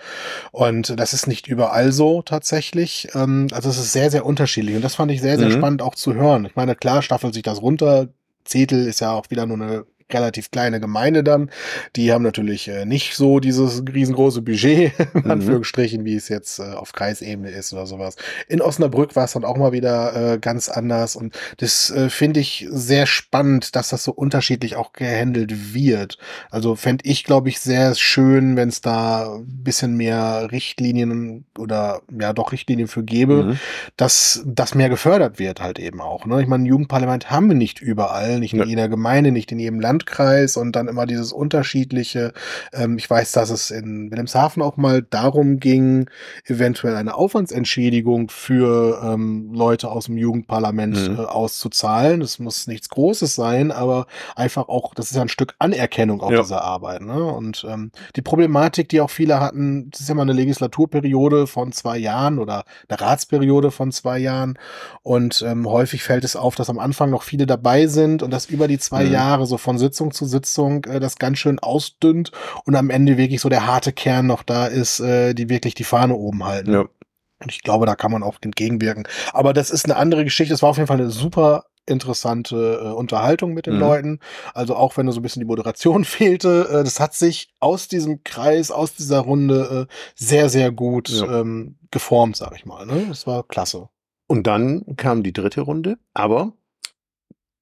Und 0.51 0.97
das 0.99 1.13
ist 1.13 1.27
nicht 1.27 1.47
überall 1.47 1.91
so 1.91 2.21
tatsächlich. 2.21 3.09
Ähm, 3.13 3.47
also 3.51 3.69
es 3.69 3.77
ist 3.77 3.93
sehr, 3.93 4.11
sehr 4.11 4.25
unterschiedlich. 4.25 4.75
Und 4.75 4.83
das 4.83 4.95
fand 4.95 5.11
ich 5.11 5.21
sehr, 5.21 5.37
sehr 5.37 5.49
mhm. 5.49 5.53
spannend 5.53 5.81
auch 5.81 5.95
zu 5.95 6.13
hören. 6.13 6.45
Ich 6.45 6.55
meine, 6.55 6.75
klar 6.75 7.01
staffelt 7.01 7.33
sich 7.33 7.43
das 7.43 7.61
runter. 7.61 8.09
Zetel 8.45 8.87
ist 8.87 8.99
ja 8.99 9.11
auch 9.11 9.29
wieder 9.29 9.45
nur 9.45 9.57
eine 9.57 9.85
relativ 10.13 10.51
kleine 10.51 10.79
Gemeinde 10.79 11.23
dann. 11.23 11.49
Die 11.95 12.11
haben 12.11 12.23
natürlich 12.23 12.67
äh, 12.67 12.85
nicht 12.85 13.15
so 13.15 13.39
dieses 13.39 13.83
riesengroße 13.91 14.41
Budget, 14.41 14.93
in 15.13 15.21
mhm. 15.23 15.31
Anführungsstrichen, 15.31 16.05
wie 16.05 16.15
es 16.15 16.29
jetzt 16.29 16.59
äh, 16.59 16.63
auf 16.63 16.93
Kreisebene 16.93 17.49
ist 17.49 17.73
oder 17.73 17.85
sowas. 17.85 18.15
In 18.47 18.61
Osnabrück 18.61 19.15
war 19.15 19.25
es 19.25 19.33
dann 19.33 19.45
auch 19.45 19.57
mal 19.57 19.71
wieder 19.71 20.33
äh, 20.33 20.37
ganz 20.37 20.69
anders 20.69 21.15
und 21.15 21.35
das 21.57 21.89
äh, 21.91 22.09
finde 22.09 22.39
ich 22.39 22.67
sehr 22.69 23.05
spannend, 23.05 23.75
dass 23.75 23.89
das 23.89 24.03
so 24.03 24.11
unterschiedlich 24.11 24.75
auch 24.75 24.93
gehandelt 24.93 25.73
wird. 25.73 26.17
Also 26.49 26.75
fände 26.75 27.05
ich, 27.05 27.23
glaube 27.23 27.49
ich, 27.49 27.59
sehr 27.59 27.95
schön, 27.95 28.55
wenn 28.55 28.69
es 28.69 28.81
da 28.81 29.35
ein 29.35 29.63
bisschen 29.63 29.95
mehr 29.95 30.49
Richtlinien 30.51 31.45
oder 31.57 32.01
ja 32.19 32.33
doch 32.33 32.51
Richtlinien 32.51 32.87
für 32.87 33.03
gäbe, 33.03 33.43
mhm. 33.43 33.59
dass 33.97 34.43
das 34.45 34.75
mehr 34.75 34.89
gefördert 34.89 35.39
wird 35.39 35.61
halt 35.61 35.79
eben 35.79 36.01
auch. 36.01 36.25
Ne? 36.25 36.41
Ich 36.41 36.47
meine, 36.47 36.67
Jugendparlament 36.67 37.31
haben 37.31 37.47
wir 37.47 37.55
nicht 37.55 37.81
überall, 37.81 38.39
nicht 38.39 38.53
in 38.53 38.59
ja. 38.59 38.65
jeder 38.65 38.89
Gemeinde, 38.89 39.31
nicht 39.31 39.51
in 39.51 39.59
jedem 39.59 39.79
Land 39.79 40.02
Rundkreis 40.03 40.57
und 40.57 40.75
dann 40.75 40.87
immer 40.87 41.05
dieses 41.05 41.31
unterschiedliche. 41.31 42.33
Ähm, 42.73 42.97
ich 42.97 43.09
weiß, 43.09 43.31
dass 43.31 43.49
es 43.49 43.71
in 43.71 44.11
Wilhelmshaven 44.11 44.61
auch 44.61 44.77
mal 44.77 45.01
darum 45.01 45.59
ging, 45.59 46.09
eventuell 46.45 46.95
eine 46.95 47.15
Aufwandsentschädigung 47.15 48.29
für 48.29 49.01
ähm, 49.03 49.51
Leute 49.53 49.89
aus 49.89 50.05
dem 50.05 50.17
Jugendparlament 50.17 51.09
mhm. 51.09 51.19
äh, 51.19 51.21
auszuzahlen. 51.21 52.19
Das 52.19 52.39
muss 52.39 52.67
nichts 52.67 52.89
Großes 52.89 53.35
sein, 53.35 53.71
aber 53.71 54.07
einfach 54.35 54.67
auch, 54.67 54.93
das 54.93 55.09
ist 55.09 55.15
ja 55.15 55.21
ein 55.21 55.29
Stück 55.29 55.55
Anerkennung 55.59 56.21
auch 56.21 56.31
ja. 56.31 56.41
dieser 56.41 56.63
Arbeit. 56.63 57.01
Ne? 57.01 57.23
Und 57.23 57.65
ähm, 57.69 57.91
die 58.15 58.21
Problematik, 58.21 58.89
die 58.89 59.01
auch 59.01 59.09
viele 59.09 59.39
hatten, 59.39 59.89
das 59.91 60.01
ist 60.01 60.09
ja 60.09 60.15
mal 60.15 60.23
eine 60.23 60.33
Legislaturperiode 60.33 61.47
von 61.47 61.71
zwei 61.71 61.97
Jahren 61.97 62.39
oder 62.39 62.65
eine 62.87 62.99
Ratsperiode 62.99 63.71
von 63.71 63.91
zwei 63.91 64.19
Jahren. 64.19 64.57
Und 65.01 65.43
ähm, 65.47 65.67
häufig 65.67 66.03
fällt 66.03 66.23
es 66.23 66.35
auf, 66.35 66.55
dass 66.55 66.69
am 66.69 66.79
Anfang 66.79 67.09
noch 67.09 67.23
viele 67.23 67.45
dabei 67.45 67.87
sind 67.87 68.23
und 68.23 68.31
dass 68.31 68.47
über 68.47 68.67
die 68.67 68.79
zwei 68.79 69.05
mhm. 69.05 69.11
Jahre 69.11 69.45
so 69.45 69.57
von 69.57 69.77
Sitzung 69.83 70.11
zu 70.11 70.25
Sitzung 70.25 70.85
äh, 70.85 70.99
das 70.99 71.17
ganz 71.17 71.37
schön 71.37 71.59
ausdünnt 71.59 72.31
und 72.65 72.75
am 72.75 72.89
Ende 72.89 73.17
wirklich 73.17 73.41
so 73.41 73.49
der 73.49 73.67
harte 73.67 73.93
Kern 73.93 74.27
noch 74.27 74.43
da 74.43 74.67
ist, 74.67 74.99
äh, 74.99 75.33
die 75.33 75.49
wirklich 75.49 75.75
die 75.75 75.83
Fahne 75.83 76.15
oben 76.15 76.45
halten. 76.45 76.73
Ja. 76.73 76.81
Und 76.81 77.51
ich 77.51 77.61
glaube, 77.61 77.85
da 77.85 77.95
kann 77.95 78.11
man 78.11 78.23
auch 78.23 78.37
entgegenwirken. 78.41 79.07
Aber 79.33 79.53
das 79.53 79.69
ist 79.69 79.85
eine 79.85 79.97
andere 79.97 80.23
Geschichte. 80.23 80.53
Es 80.53 80.61
war 80.61 80.69
auf 80.69 80.77
jeden 80.77 80.87
Fall 80.87 80.99
eine 80.99 81.09
super 81.09 81.65
interessante 81.85 82.81
äh, 82.81 82.87
Unterhaltung 82.93 83.53
mit 83.53 83.65
den 83.65 83.75
mhm. 83.75 83.79
Leuten. 83.79 84.19
Also 84.53 84.75
auch 84.75 84.95
wenn 84.95 85.05
da 85.05 85.11
so 85.11 85.19
ein 85.19 85.23
bisschen 85.23 85.41
die 85.41 85.47
Moderation 85.47 86.05
fehlte, 86.05 86.69
äh, 86.69 86.83
das 86.83 86.99
hat 86.99 87.13
sich 87.13 87.53
aus 87.59 87.87
diesem 87.87 88.23
Kreis, 88.23 88.71
aus 88.71 88.95
dieser 88.95 89.19
Runde 89.19 89.87
äh, 89.89 89.93
sehr, 90.15 90.49
sehr 90.49 90.71
gut 90.71 91.09
ja. 91.09 91.41
ähm, 91.41 91.77
geformt, 91.91 92.37
sag 92.37 92.55
ich 92.55 92.65
mal. 92.65 92.85
Ne? 92.85 93.05
Das 93.09 93.27
war 93.27 93.43
klasse. 93.43 93.89
Und 94.27 94.47
dann 94.47 94.95
kam 94.95 95.21
die 95.21 95.33
dritte 95.33 95.61
Runde, 95.61 95.97
aber 96.13 96.53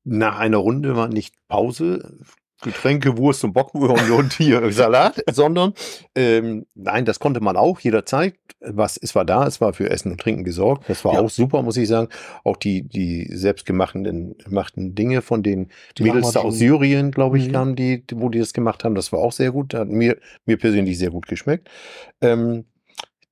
nach 0.03 0.39
einer 0.39 0.57
Runde 0.57 0.95
war 0.95 1.07
nicht 1.07 1.35
Pause, 1.47 2.17
Getränke, 2.61 3.17
Wurst 3.17 3.43
und 3.43 3.53
Bockwurst 3.53 4.09
und 4.11 4.33
hier 4.33 4.71
Salat, 4.71 5.21
sondern 5.31 5.73
ähm, 6.15 6.65
nein, 6.75 7.05
das 7.05 7.19
konnte 7.19 7.41
man 7.41 7.57
auch 7.57 7.79
jederzeit. 7.79 8.35
Was 8.63 8.97
es 8.97 9.15
war 9.15 9.25
da, 9.25 9.47
es 9.47 9.59
war 9.59 9.73
für 9.73 9.89
Essen 9.89 10.11
und 10.11 10.21
Trinken 10.21 10.43
gesorgt. 10.43 10.87
Das 10.87 11.03
war 11.03 11.15
ja. 11.15 11.21
auch 11.21 11.31
super, 11.31 11.63
muss 11.63 11.77
ich 11.77 11.87
sagen. 11.87 12.09
Auch 12.43 12.57
die 12.57 12.83
die 12.83 13.27
selbstgemachten 13.35 14.35
gemachten 14.37 14.93
Dinge 14.93 15.23
von 15.23 15.41
den 15.41 15.69
die 15.97 16.03
Mädels 16.03 16.33
da 16.33 16.41
aus 16.41 16.59
Syrien, 16.59 17.09
glaube 17.09 17.39
ich, 17.39 17.47
mhm. 17.47 17.51
kamen 17.53 17.75
die, 17.75 18.03
wo 18.13 18.29
die 18.29 18.37
das 18.37 18.53
gemacht 18.53 18.83
haben. 18.83 18.93
Das 18.93 19.11
war 19.11 19.19
auch 19.19 19.31
sehr 19.31 19.51
gut. 19.51 19.73
Hat 19.73 19.87
mir 19.87 20.17
mir 20.45 20.57
persönlich 20.57 20.99
sehr 20.99 21.09
gut 21.09 21.25
geschmeckt. 21.27 21.69
Ähm, 22.21 22.65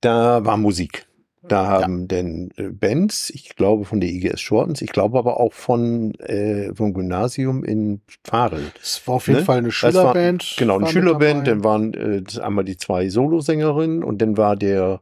da 0.01 0.43
war 0.43 0.57
Musik. 0.57 1.08
Da 1.41 1.67
haben 1.67 2.01
ja. 2.01 2.07
denn 2.07 2.51
äh, 2.57 2.69
Bands, 2.69 3.29
ich 3.29 3.55
glaube 3.55 3.85
von 3.85 4.01
der 4.01 4.09
IGS 4.09 4.41
Shortens, 4.41 4.81
ich 4.81 4.91
glaube 4.91 5.17
aber 5.17 5.39
auch 5.39 5.53
von 5.53 6.13
äh, 6.15 6.73
vom 6.75 6.93
Gymnasium 6.93 7.63
in 7.63 8.01
Fahren. 8.25 8.71
Das 8.77 9.01
war 9.07 9.15
auf 9.15 9.27
jeden 9.27 9.39
ne? 9.39 9.45
Fall 9.45 9.59
eine 9.59 9.71
Schülerband. 9.71 10.43
War, 10.43 10.57
genau, 10.57 10.77
eine 10.77 10.87
Schülerband. 10.87 11.47
Dann 11.47 11.63
waren 11.63 11.93
äh, 11.93 12.23
einmal 12.41 12.65
die 12.65 12.75
zwei 12.75 13.07
Solosängerinnen 13.07 14.03
und 14.03 14.21
dann 14.21 14.35
war 14.35 14.57
der 14.57 15.01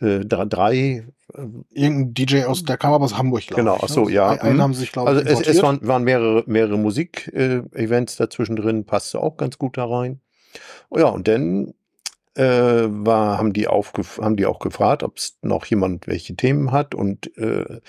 äh, 0.00 0.20
drei. 0.20 1.06
Äh, 1.32 1.42
Irgendein 1.70 2.14
DJ 2.14 2.44
aus, 2.44 2.64
der 2.64 2.76
kam 2.76 2.92
aber 2.92 3.06
aus 3.06 3.16
Hamburg, 3.16 3.46
glaube 3.46 3.62
genau, 3.62 3.74
ich. 3.76 3.80
Genau, 3.80 3.86
ach 3.86 3.94
so, 3.94 4.08
ja. 4.10 4.28
Einen 4.32 4.56
mhm. 4.56 4.62
haben 4.62 4.74
sich, 4.74 4.92
glaube 4.92 5.10
ich, 5.12 5.26
Also 5.26 5.40
es, 5.40 5.48
es, 5.48 5.62
waren, 5.62 5.80
waren 5.86 6.04
mehrere, 6.04 6.44
mehrere 6.46 6.76
Musik-Events 6.76 8.14
äh, 8.14 8.18
dazwischen 8.18 8.56
drin, 8.56 8.84
passte 8.84 9.20
auch 9.20 9.38
ganz 9.38 9.56
gut 9.56 9.78
da 9.78 9.86
rein. 9.86 10.20
Oh 10.90 10.98
ja, 10.98 11.06
und 11.06 11.26
dann 11.28 11.72
äh, 12.36 12.86
war, 12.88 13.38
haben 13.38 13.52
die, 13.52 13.66
aufgef 13.66 14.18
haben 14.18 14.36
die 14.36 14.46
auch 14.46 14.58
gefragt, 14.58 15.02
ob 15.02 15.16
es 15.16 15.38
noch 15.42 15.66
jemand 15.66 16.06
welche 16.06 16.36
Themen 16.36 16.72
hat. 16.72 16.94
Und 16.94 17.36
äh, 17.36 17.80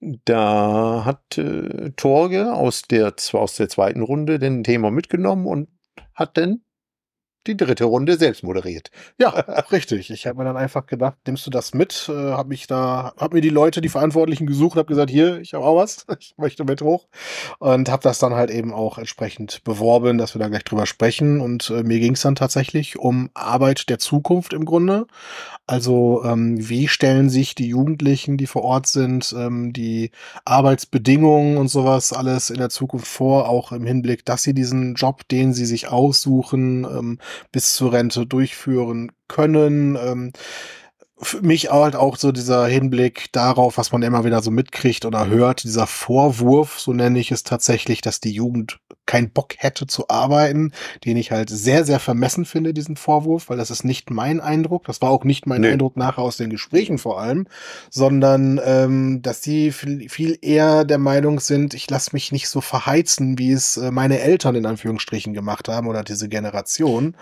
da 0.00 1.04
hat 1.04 1.38
äh, 1.38 1.90
Torge 1.96 2.52
aus 2.52 2.82
der, 2.82 3.14
aus 3.32 3.56
der 3.56 3.68
zweiten 3.68 4.02
Runde 4.02 4.38
den 4.38 4.64
Thema 4.64 4.90
mitgenommen 4.90 5.46
und 5.46 5.68
hat 6.14 6.36
dann 6.36 6.62
die 7.46 7.56
dritte 7.56 7.84
Runde 7.84 8.16
selbst 8.16 8.42
moderiert. 8.42 8.90
Ja, 9.18 9.28
richtig. 9.72 10.10
Ich 10.10 10.26
habe 10.26 10.38
mir 10.38 10.44
dann 10.44 10.56
einfach 10.56 10.86
gedacht, 10.86 11.16
nimmst 11.26 11.46
du 11.46 11.50
das 11.50 11.74
mit? 11.74 12.08
Äh, 12.08 12.12
habe 12.12 12.48
mich 12.48 12.66
da, 12.66 13.12
habe 13.18 13.36
mir 13.36 13.40
die 13.40 13.50
Leute, 13.50 13.80
die 13.80 13.88
Verantwortlichen 13.88 14.46
gesucht, 14.46 14.76
habe 14.76 14.86
gesagt, 14.86 15.10
hier, 15.10 15.40
ich 15.40 15.54
habe 15.54 15.64
auch 15.64 15.76
was, 15.76 16.06
ich 16.18 16.34
möchte 16.36 16.64
mit 16.64 16.82
hoch 16.82 17.06
und 17.58 17.90
habe 17.90 18.02
das 18.02 18.18
dann 18.18 18.34
halt 18.34 18.50
eben 18.50 18.72
auch 18.72 18.98
entsprechend 18.98 19.62
beworben, 19.64 20.18
dass 20.18 20.34
wir 20.34 20.40
da 20.40 20.48
gleich 20.48 20.64
drüber 20.64 20.86
sprechen. 20.86 21.40
Und 21.40 21.70
äh, 21.70 21.82
mir 21.82 22.00
ging 22.00 22.14
es 22.14 22.22
dann 22.22 22.34
tatsächlich 22.34 22.98
um 22.98 23.30
Arbeit 23.34 23.88
der 23.88 23.98
Zukunft 23.98 24.52
im 24.52 24.64
Grunde. 24.64 25.06
Also 25.66 26.22
ähm, 26.24 26.68
wie 26.68 26.88
stellen 26.88 27.30
sich 27.30 27.54
die 27.54 27.68
Jugendlichen, 27.68 28.36
die 28.36 28.46
vor 28.46 28.62
Ort 28.62 28.86
sind, 28.86 29.34
ähm, 29.36 29.72
die 29.72 30.10
Arbeitsbedingungen 30.44 31.56
und 31.56 31.68
sowas 31.68 32.12
alles 32.12 32.50
in 32.50 32.58
der 32.58 32.68
Zukunft 32.68 33.06
vor, 33.06 33.48
auch 33.48 33.72
im 33.72 33.86
Hinblick, 33.86 34.26
dass 34.26 34.42
sie 34.42 34.52
diesen 34.52 34.94
Job, 34.94 35.26
den 35.28 35.54
sie 35.54 35.64
sich 35.64 35.88
aussuchen, 35.88 36.84
ähm, 36.84 37.18
bis 37.52 37.74
zur 37.74 37.92
Rente 37.92 38.26
durchführen 38.26 39.12
können. 39.28 39.96
Ähm, 39.96 40.32
für 41.24 41.42
mich 41.42 41.70
halt 41.70 41.96
auch 41.96 42.16
so 42.16 42.32
dieser 42.32 42.66
Hinblick 42.66 43.32
darauf, 43.32 43.78
was 43.78 43.92
man 43.92 44.02
immer 44.02 44.24
wieder 44.24 44.42
so 44.42 44.50
mitkriegt 44.50 45.04
oder 45.04 45.26
hört, 45.26 45.64
dieser 45.64 45.86
Vorwurf, 45.86 46.78
so 46.78 46.92
nenne 46.92 47.18
ich 47.18 47.30
es 47.30 47.42
tatsächlich, 47.42 48.00
dass 48.00 48.20
die 48.20 48.32
Jugend 48.32 48.78
keinen 49.06 49.30
Bock 49.30 49.54
hätte 49.58 49.86
zu 49.86 50.08
arbeiten, 50.08 50.72
den 51.04 51.16
ich 51.16 51.30
halt 51.30 51.50
sehr, 51.50 51.84
sehr 51.84 52.00
vermessen 52.00 52.44
finde, 52.44 52.72
diesen 52.72 52.96
Vorwurf, 52.96 53.48
weil 53.48 53.56
das 53.56 53.70
ist 53.70 53.84
nicht 53.84 54.10
mein 54.10 54.40
Eindruck, 54.40 54.84
das 54.84 55.02
war 55.02 55.10
auch 55.10 55.24
nicht 55.24 55.46
mein 55.46 55.60
nee. 55.60 55.72
Eindruck 55.72 55.96
nachher 55.96 56.22
aus 56.22 56.36
den 56.36 56.50
Gesprächen 56.50 56.98
vor 56.98 57.20
allem, 57.20 57.46
sondern 57.90 58.60
ähm, 58.64 59.20
dass 59.22 59.40
die 59.40 59.72
viel, 59.72 60.08
viel 60.08 60.38
eher 60.40 60.84
der 60.84 60.98
Meinung 60.98 61.40
sind, 61.40 61.74
ich 61.74 61.88
lasse 61.90 62.10
mich 62.12 62.32
nicht 62.32 62.48
so 62.48 62.60
verheizen, 62.60 63.38
wie 63.38 63.52
es 63.52 63.76
äh, 63.76 63.90
meine 63.90 64.20
Eltern 64.20 64.54
in 64.54 64.66
Anführungsstrichen 64.66 65.34
gemacht 65.34 65.68
haben 65.68 65.86
oder 65.86 66.02
diese 66.02 66.28
Generation. 66.28 67.14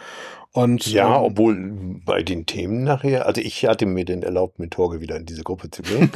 Und, 0.53 0.87
ja, 0.87 1.17
ähm, 1.17 1.23
obwohl 1.23 2.01
bei 2.05 2.23
den 2.23 2.45
Themen 2.47 2.85
nachher, 2.85 3.27
also 3.27 3.41
ich 3.41 3.65
hatte 3.65 3.87
mir 3.87 4.05
denn 4.05 4.23
erlaubt, 4.23 4.59
mit 4.59 4.73
Torge 4.73 5.01
wieder 5.01 5.17
in 5.17 5.25
diese 5.25 5.43
Gruppe 5.43 5.71
zu 5.71 5.83
gehen. 5.83 6.11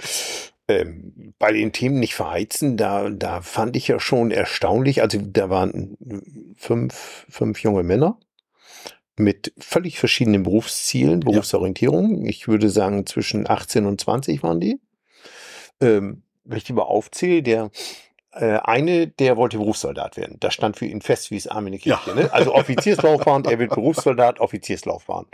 ähm, 0.68 1.34
bei 1.38 1.52
den 1.52 1.72
Themen 1.72 2.00
nicht 2.00 2.14
verheizen, 2.14 2.76
da, 2.76 3.08
da 3.08 3.40
fand 3.40 3.76
ich 3.76 3.86
ja 3.86 4.00
schon 4.00 4.32
erstaunlich. 4.32 5.00
Also 5.00 5.18
da 5.22 5.48
waren 5.48 5.96
fünf, 6.56 7.26
fünf 7.28 7.62
junge 7.62 7.84
Männer 7.84 8.18
mit 9.16 9.52
völlig 9.58 9.98
verschiedenen 9.98 10.42
Berufszielen, 10.42 11.20
Berufsorientierung. 11.20 12.24
Ja. 12.24 12.30
Ich 12.30 12.48
würde 12.48 12.70
sagen, 12.70 13.06
zwischen 13.06 13.48
18 13.48 13.86
und 13.86 14.00
20 14.00 14.42
waren 14.42 14.60
die. 14.60 14.80
Ähm, 15.80 16.22
wenn 16.44 16.58
ich 16.58 16.64
die 16.64 16.72
mal 16.72 16.82
aufzähle, 16.82 17.42
der 17.42 17.70
eine, 18.44 19.06
der 19.06 19.36
wollte 19.36 19.58
Berufssoldat 19.58 20.16
werden. 20.16 20.36
Das 20.40 20.54
stand 20.54 20.76
für 20.76 20.86
ihn 20.86 21.00
fest 21.00 21.30
wie 21.30 21.36
es 21.36 21.46
Arme 21.46 21.70
in. 21.70 21.78
Ja. 21.82 22.00
Ne? 22.14 22.28
Also 22.32 22.54
Offizierslaufbahn, 22.54 23.44
er 23.44 23.58
wird 23.58 23.74
Berufssoldat, 23.74 24.40
Offizierslaufbahn. 24.40 25.26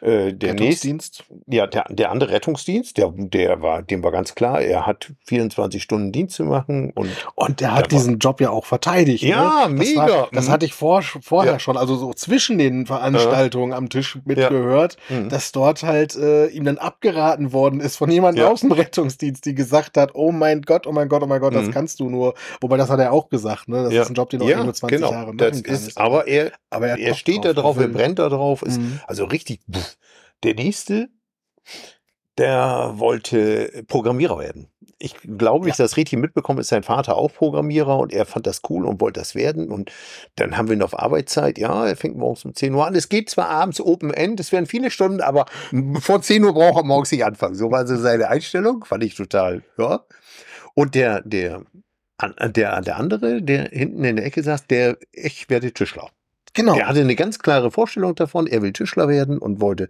Äh, 0.00 0.32
der 0.32 0.52
Rettungsdienst? 0.52 1.24
Nächst, 1.28 1.44
ja, 1.48 1.66
der, 1.66 1.84
der 1.88 2.10
andere 2.10 2.30
Rettungsdienst, 2.30 2.96
der, 2.98 3.12
der 3.16 3.62
war, 3.62 3.82
dem 3.82 4.02
war 4.04 4.12
ganz 4.12 4.34
klar, 4.34 4.60
er 4.60 4.86
hat 4.86 5.10
24 5.24 5.82
Stunden 5.82 6.12
Dienst 6.12 6.36
zu 6.36 6.44
machen 6.44 6.92
und. 6.94 7.10
Und 7.34 7.60
der 7.60 7.74
hat 7.74 7.90
diesen 7.90 8.18
Job 8.18 8.40
ja 8.40 8.50
auch 8.50 8.64
verteidigt. 8.64 9.24
Ja, 9.24 9.66
ne? 9.66 9.76
das 9.76 9.88
mega. 9.88 10.08
War, 10.08 10.28
das 10.32 10.48
hatte 10.48 10.66
ich 10.66 10.74
vor, 10.74 11.02
vorher 11.02 11.54
ja. 11.54 11.58
schon, 11.58 11.76
also 11.76 11.96
so 11.96 12.12
zwischen 12.12 12.58
den 12.58 12.86
Veranstaltungen 12.86 13.72
äh. 13.72 13.76
am 13.76 13.88
Tisch 13.88 14.18
mitgehört, 14.24 14.96
ja. 15.08 15.16
mhm. 15.16 15.28
dass 15.30 15.50
dort 15.50 15.82
halt 15.82 16.14
äh, 16.14 16.46
ihm 16.46 16.64
dann 16.64 16.78
abgeraten 16.78 17.52
worden 17.52 17.80
ist 17.80 17.96
von 17.96 18.10
jemandem 18.10 18.44
ja. 18.44 18.50
aus 18.50 18.60
dem 18.60 18.72
Rettungsdienst, 18.72 19.44
die 19.46 19.54
gesagt 19.54 19.96
hat, 19.96 20.10
oh 20.14 20.30
mein 20.30 20.62
Gott, 20.62 20.86
oh 20.86 20.92
mein 20.92 21.08
Gott, 21.08 21.22
oh 21.22 21.26
mein 21.26 21.40
Gott, 21.40 21.54
mhm. 21.54 21.58
das 21.58 21.70
kannst 21.70 21.98
du 22.00 22.08
nur. 22.08 22.34
Wobei 22.60 22.76
das 22.76 22.90
hat 22.90 23.00
er 23.00 23.12
auch 23.12 23.28
gesagt, 23.28 23.68
ne? 23.68 23.84
Das 23.84 23.94
ist 23.94 24.08
ein 24.08 24.14
Job, 24.14 24.30
den 24.30 24.40
du 24.40 24.48
ja, 24.48 24.62
nur 24.62 24.74
20 24.74 24.98
genau. 24.98 25.12
Jahre 25.12 25.26
machen 25.26 25.38
kannst. 25.38 25.66
Ist, 25.66 25.98
aber 25.98 26.26
er, 26.26 26.52
aber 26.70 26.88
er, 26.88 26.98
er 26.98 27.14
steht 27.14 27.44
da 27.44 27.52
drauf, 27.52 27.78
er 27.78 27.88
brennt 27.88 28.18
da 28.18 28.28
drauf, 28.28 28.62
ist 28.62 28.80
mhm. 28.80 29.00
also 29.06 29.24
richtig. 29.24 29.60
Pff. 29.70 29.96
Der 30.44 30.54
nächste, 30.54 31.08
der 32.38 32.92
wollte 32.94 33.84
Programmierer 33.88 34.38
werden. 34.38 34.68
Ich 35.00 35.14
glaube, 35.22 35.66
ja. 35.66 35.70
ich 35.70 35.76
das 35.76 35.96
richtig 35.96 36.18
mitbekommen, 36.18 36.58
ist 36.58 36.68
sein 36.68 36.82
Vater 36.82 37.16
auch 37.16 37.32
Programmierer 37.32 37.98
und 37.98 38.12
er 38.12 38.26
fand 38.26 38.46
das 38.48 38.62
cool 38.68 38.84
und 38.84 39.00
wollte 39.00 39.20
das 39.20 39.36
werden. 39.36 39.70
Und 39.70 39.92
dann 40.36 40.56
haben 40.56 40.68
wir 40.68 40.74
ihn 40.74 40.82
auf 40.82 40.98
Arbeitszeit. 40.98 41.58
Ja, 41.58 41.86
er 41.86 41.96
fängt 41.96 42.16
morgens 42.16 42.44
um 42.44 42.54
10 42.54 42.74
Uhr 42.74 42.86
an. 42.86 42.96
Es 42.96 43.08
geht 43.08 43.30
zwar 43.30 43.48
abends 43.48 43.80
Open 43.80 44.12
End, 44.12 44.40
es 44.40 44.50
werden 44.50 44.66
viele 44.66 44.90
Stunden, 44.90 45.20
aber 45.20 45.46
vor 46.00 46.20
10 46.20 46.42
Uhr 46.42 46.52
braucht 46.52 46.78
er 46.78 46.84
morgens 46.84 47.12
nicht 47.12 47.24
anfangen. 47.24 47.54
So 47.54 47.70
war 47.70 47.86
so 47.86 47.96
seine 47.96 48.28
Einstellung. 48.28 48.84
Fand 48.84 49.04
ich 49.04 49.14
total, 49.14 49.62
ja. 49.76 50.04
Und 50.74 50.94
der, 50.94 51.22
der, 51.22 51.62
der, 52.20 52.80
der 52.80 52.96
andere, 52.96 53.42
der 53.42 53.68
hinten 53.70 54.04
in 54.04 54.16
der 54.16 54.26
Ecke 54.26 54.42
saß, 54.42 54.66
der, 54.66 54.98
ich 55.12 55.48
werde 55.50 55.72
Tischler. 55.72 56.10
Genau. 56.58 56.76
Er 56.76 56.88
hatte 56.88 57.00
eine 57.00 57.14
ganz 57.14 57.38
klare 57.38 57.70
Vorstellung 57.70 58.16
davon, 58.16 58.48
er 58.48 58.62
will 58.62 58.72
Tischler 58.72 59.08
werden 59.08 59.38
und 59.38 59.60
wollte 59.60 59.88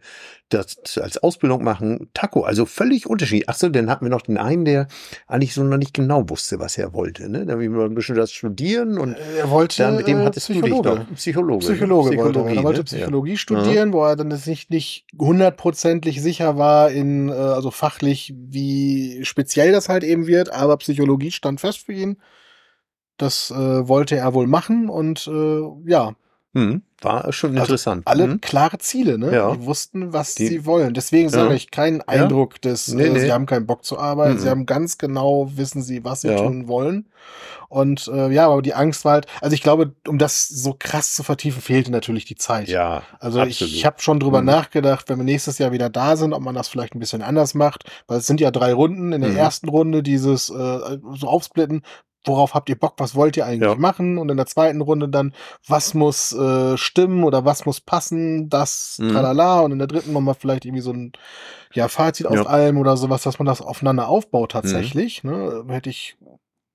das 0.50 0.98
als 0.98 1.16
Ausbildung 1.18 1.64
machen. 1.64 2.10
Taco, 2.12 2.42
also 2.42 2.66
völlig 2.66 3.06
unterschiedlich. 3.06 3.48
Achso, 3.48 3.70
dann 3.70 3.88
hatten 3.88 4.04
wir 4.04 4.10
noch 4.10 4.20
den 4.20 4.36
einen, 4.36 4.66
der 4.66 4.86
eigentlich 5.26 5.54
so 5.54 5.62
noch 5.64 5.78
nicht 5.78 5.94
genau 5.94 6.28
wusste, 6.28 6.58
was 6.58 6.76
er 6.76 6.92
wollte. 6.92 7.30
Ne? 7.30 7.46
Dann 7.46 7.58
wir 7.58 7.84
ein 7.84 7.94
bisschen 7.94 8.16
das 8.16 8.32
studieren 8.32 8.98
und 8.98 9.16
er 9.38 9.48
wollte 9.50 9.82
dann 9.82 9.96
mit 9.96 10.06
dem 10.06 10.18
hattest 10.18 10.50
Psychologe. 10.50 10.88
du 10.88 10.96
dich 10.96 11.08
noch. 11.08 11.14
Psychologe. 11.16 11.66
Psychologe 11.66 12.10
Psychologie, 12.10 12.36
wollte 12.36 12.50
er. 12.50 12.56
er 12.56 12.64
wollte 12.64 12.80
ne? 12.80 12.84
Psychologie 12.84 13.30
ja. 13.32 13.36
studieren, 13.38 13.92
wo 13.94 14.04
er 14.04 14.16
dann 14.16 14.28
nicht, 14.28 14.70
nicht 14.70 15.06
hundertprozentig 15.18 16.20
sicher 16.20 16.58
war 16.58 16.90
in, 16.90 17.30
äh, 17.30 17.32
also 17.32 17.70
fachlich, 17.70 18.34
wie 18.36 19.24
speziell 19.24 19.72
das 19.72 19.88
halt 19.88 20.04
eben 20.04 20.26
wird, 20.26 20.52
aber 20.52 20.76
Psychologie 20.76 21.30
stand 21.30 21.60
fest 21.60 21.78
für 21.86 21.94
ihn. 21.94 22.18
Das 23.16 23.50
äh, 23.50 23.88
wollte 23.88 24.16
er 24.16 24.34
wohl 24.34 24.46
machen 24.46 24.88
und 24.88 25.26
äh, 25.26 25.62
ja, 25.86 26.14
Mhm. 26.54 26.82
War 27.00 27.32
schon 27.32 27.50
Also 27.50 27.62
interessant. 27.62 28.02
alle 28.06 28.26
Mhm. 28.26 28.40
klare 28.40 28.78
Ziele, 28.78 29.18
ne? 29.18 29.32
Ja. 29.32 29.54
Die 29.54 29.64
wussten, 29.66 30.12
was 30.12 30.34
Die- 30.34 30.46
sie 30.48 30.66
wollen. 30.66 30.94
Deswegen 30.94 31.28
sage 31.28 31.50
Ja. 31.50 31.54
ich 31.54 31.70
keinen 31.70 32.00
Eindruck 32.02 32.60
des, 32.60 32.88
Nee, 32.88 33.04
äh, 33.04 33.10
nee. 33.10 33.20
sie 33.20 33.32
haben 33.32 33.46
keinen 33.46 33.66
Bock 33.66 33.84
zu 33.84 33.98
arbeiten, 33.98 34.38
sie 34.38 34.46
Mhm. 34.46 34.50
haben 34.50 34.66
ganz 34.66 34.98
genau, 34.98 35.50
wissen 35.54 35.82
sie, 35.82 36.02
was 36.04 36.22
sie 36.22 36.28
Ja. 36.28 36.38
tun 36.38 36.66
wollen. 36.66 37.06
Und 37.68 38.08
äh, 38.08 38.30
ja, 38.32 38.46
aber 38.46 38.62
die 38.62 38.72
Angst 38.74 39.04
war 39.04 39.12
halt, 39.12 39.26
also 39.42 39.52
ich 39.54 39.62
glaube, 39.62 39.94
um 40.08 40.16
das 40.18 40.48
so 40.48 40.74
krass 40.76 41.14
zu 41.14 41.22
vertiefen, 41.22 41.60
fehlte 41.60 41.92
natürlich 41.92 42.24
die 42.24 42.34
Zeit. 42.36 42.66
Ja, 42.68 43.02
Also 43.20 43.40
absolut. 43.40 43.48
ich, 43.70 43.76
ich 43.76 43.84
habe 43.86 44.00
schon 44.00 44.18
drüber 44.18 44.40
Mhm. 44.40 44.46
nachgedacht, 44.46 45.08
wenn 45.10 45.18
wir 45.18 45.24
nächstes 45.24 45.58
Jahr 45.58 45.70
wieder 45.70 45.90
da 45.90 46.16
sind, 46.16 46.32
ob 46.32 46.40
man 46.42 46.54
das 46.54 46.66
vielleicht 46.68 46.94
ein 46.94 46.98
bisschen 47.00 47.20
anders 47.22 47.54
macht, 47.54 47.84
weil 48.06 48.18
es 48.18 48.26
sind 48.26 48.40
ja 48.40 48.50
drei 48.50 48.72
Runden. 48.72 49.12
In 49.12 49.20
der 49.20 49.30
Mhm. 49.30 49.36
ersten 49.36 49.68
Runde 49.68 50.02
dieses 50.02 50.48
äh, 50.48 50.98
so 51.14 51.28
aufsplitten, 51.28 51.82
worauf 52.24 52.54
habt 52.54 52.68
ihr 52.68 52.78
Bock, 52.78 52.94
was 52.98 53.14
wollt 53.14 53.36
ihr 53.36 53.46
eigentlich 53.46 53.70
Ja. 53.70 53.76
machen? 53.76 54.18
Und 54.18 54.28
in 54.30 54.36
der 54.36 54.46
zweiten 54.46 54.80
Runde 54.80 55.08
dann, 55.08 55.32
was 55.66 55.94
muss 55.94 56.32
äh, 56.32 56.76
stimmen 56.76 57.24
oder 57.24 57.44
was 57.44 57.64
muss 57.66 57.80
passen, 57.80 58.48
das, 58.48 58.98
Mhm. 59.00 59.10
tralala. 59.10 59.60
Und 59.60 59.72
in 59.72 59.78
der 59.78 59.86
dritten 59.88 60.12
nochmal 60.12 60.34
vielleicht 60.34 60.64
irgendwie 60.64 60.82
so 60.82 60.92
ein 60.92 61.12
ja, 61.72 61.88
Fazit 61.88 62.26
aus 62.26 62.34
Ja. 62.36 62.40
Mhm. 62.42 62.46
allem 62.48 62.76
oder 62.78 62.96
sowas, 62.96 63.22
dass 63.22 63.38
man 63.38 63.46
das 63.46 63.60
aufeinander 63.60 64.08
aufbaut 64.08 64.52
tatsächlich. 64.52 65.22
Ne? 65.24 65.64
Hätte 65.68 65.90
ich 65.90 66.16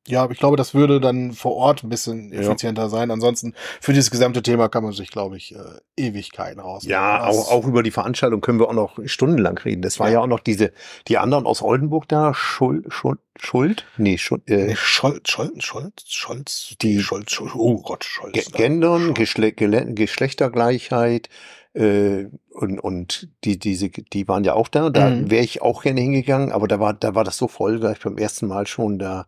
ja, 0.07 0.29
ich 0.29 0.37
glaube, 0.37 0.57
das 0.57 0.73
würde 0.73 0.99
dann 0.99 1.31
vor 1.31 1.55
Ort 1.55 1.83
ein 1.83 1.89
bisschen 1.89 2.33
Ja. 2.33 2.41
effizienter 2.41 2.89
sein. 2.89 3.09
Ansonsten, 3.11 3.53
für 3.79 3.93
dieses 3.93 4.11
gesamte 4.11 4.41
Thema 4.43 4.67
kann 4.69 4.83
man 4.83 4.91
sich, 4.93 5.09
glaube 5.11 5.37
ich, 5.37 5.55
äh, 5.55 5.59
Ewigkeiten 5.95 6.59
raus. 6.59 6.83
Ja, 6.85 7.25
auch, 7.25 7.49
auch 7.51 7.65
über 7.65 7.83
die 7.83 7.91
Veranstaltung 7.91 8.41
können 8.41 8.59
wir 8.59 8.67
auch 8.67 8.73
noch 8.73 8.99
stundenlang 9.05 9.57
reden. 9.59 9.81
Das 9.81 9.99
war 9.99 10.07
Ja. 10.07 10.13
ja, 10.15 10.19
auch 10.21 10.27
noch 10.27 10.39
diese, 10.41 10.73
die 11.07 11.17
anderen 11.17 11.45
aus 11.45 11.61
Oldenburg 11.61 12.07
da, 12.09 12.33
Schuld, 12.33 12.85
Schuld, 12.91 13.19
Schuld? 13.39 13.85
Nee, 13.97 14.17
Schuld, 14.17 14.43
äh, 14.49 14.67
Nee, 14.67 14.75
Scholz, 14.75 15.29
Scholz, 15.31 15.63
Scholz, 15.63 16.03
Scholz, 16.07 16.75
Die- 16.81 16.99
Scholz, 17.01 17.31
Scholz, 17.31 17.51
oh 17.55 17.81
Gott, 17.81 18.03
Scholz. 18.03 18.33
Ge 18.33 18.43
da. 18.51 18.57
Gendern, 18.57 19.13
Geschle 19.13 19.53
Geschlechtergleichheit 19.53 21.29
äh, 21.73 22.25
und, 22.51 22.79
und 22.79 23.29
die, 23.43 23.57
diese, 23.57 23.89
die 23.89 24.27
waren 24.27 24.43
ja 24.43 24.53
auch 24.53 24.67
da. 24.67 24.89
Da 24.89 25.09
Mhm. 25.09 25.31
wäre 25.31 25.43
ich 25.43 25.61
auch 25.61 25.81
gerne 25.83 26.01
hingegangen, 26.01 26.51
aber 26.51 26.67
da 26.67 26.79
war, 26.79 26.93
da 26.93 27.15
war 27.15 27.23
das 27.23 27.37
so 27.37 27.47
voll, 27.47 27.79
gleich 27.79 27.99
beim 27.99 28.17
ersten 28.17 28.47
Mal 28.47 28.67
schon, 28.67 28.99
da 28.99 29.25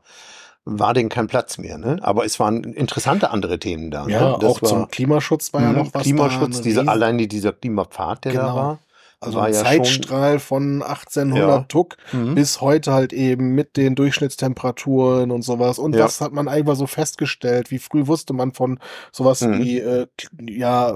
war 0.66 0.94
denn 0.96 1.10
kein 1.10 1.28
Platz 1.28 1.58
mehr. 1.60 1.78
Ne? 1.78 1.98
Aber 2.02 2.26
es 2.26 2.40
waren 2.40 2.64
interessante 2.64 3.30
andere 3.30 3.60
Themen 3.60 3.92
da. 3.92 4.08
Ja, 4.08 4.38
ne? 4.38 4.48
Auch 4.48 4.60
zum 4.62 4.88
Klimaschutz 4.90 5.54
war 5.54 5.62
ja 5.62 5.70
Mhm, 5.70 5.78
noch 5.78 5.94
was 5.94 6.02
Klimaschutz, 6.04 6.58
da. 6.58 6.64
Riesen- 6.64 6.90
alleine 6.90 7.28
dieser 7.28 7.54
Klimapfad, 7.54 8.26
der 8.26 8.34
da 8.34 8.42
Genau. 8.42 8.56
war. 8.56 8.80
Also 9.20 9.38
war 9.38 9.46
ein 9.46 9.54
ja 9.54 9.64
Zeitstrahl 9.64 10.40
von 10.40 10.84
1800 10.84 11.50
Ja. 11.50 11.66
Tuck 11.68 11.98
Mhm. 12.12 12.36
bis 12.36 12.62
heute 12.62 12.94
halt 12.94 13.14
eben 13.14 13.50
mit 13.56 13.78
den 13.78 13.96
Durchschnittstemperaturen 13.96 15.32
und 15.32 15.42
sowas. 15.44 15.80
Und 15.80 15.94
Ja. 15.96 16.02
das 16.04 16.22
hat 16.22 16.32
man 16.34 16.48
einfach 16.48 16.76
so 16.76 16.88
festgestellt. 16.88 17.72
Wie 17.72 17.80
früh 17.80 18.08
wusste 18.08 18.34
man 18.34 18.54
von 18.54 18.80
sowas 19.12 19.42
Mhm. 19.42 19.60
wie 19.60 19.80
äh, 19.80 20.08
ja, 20.48 20.94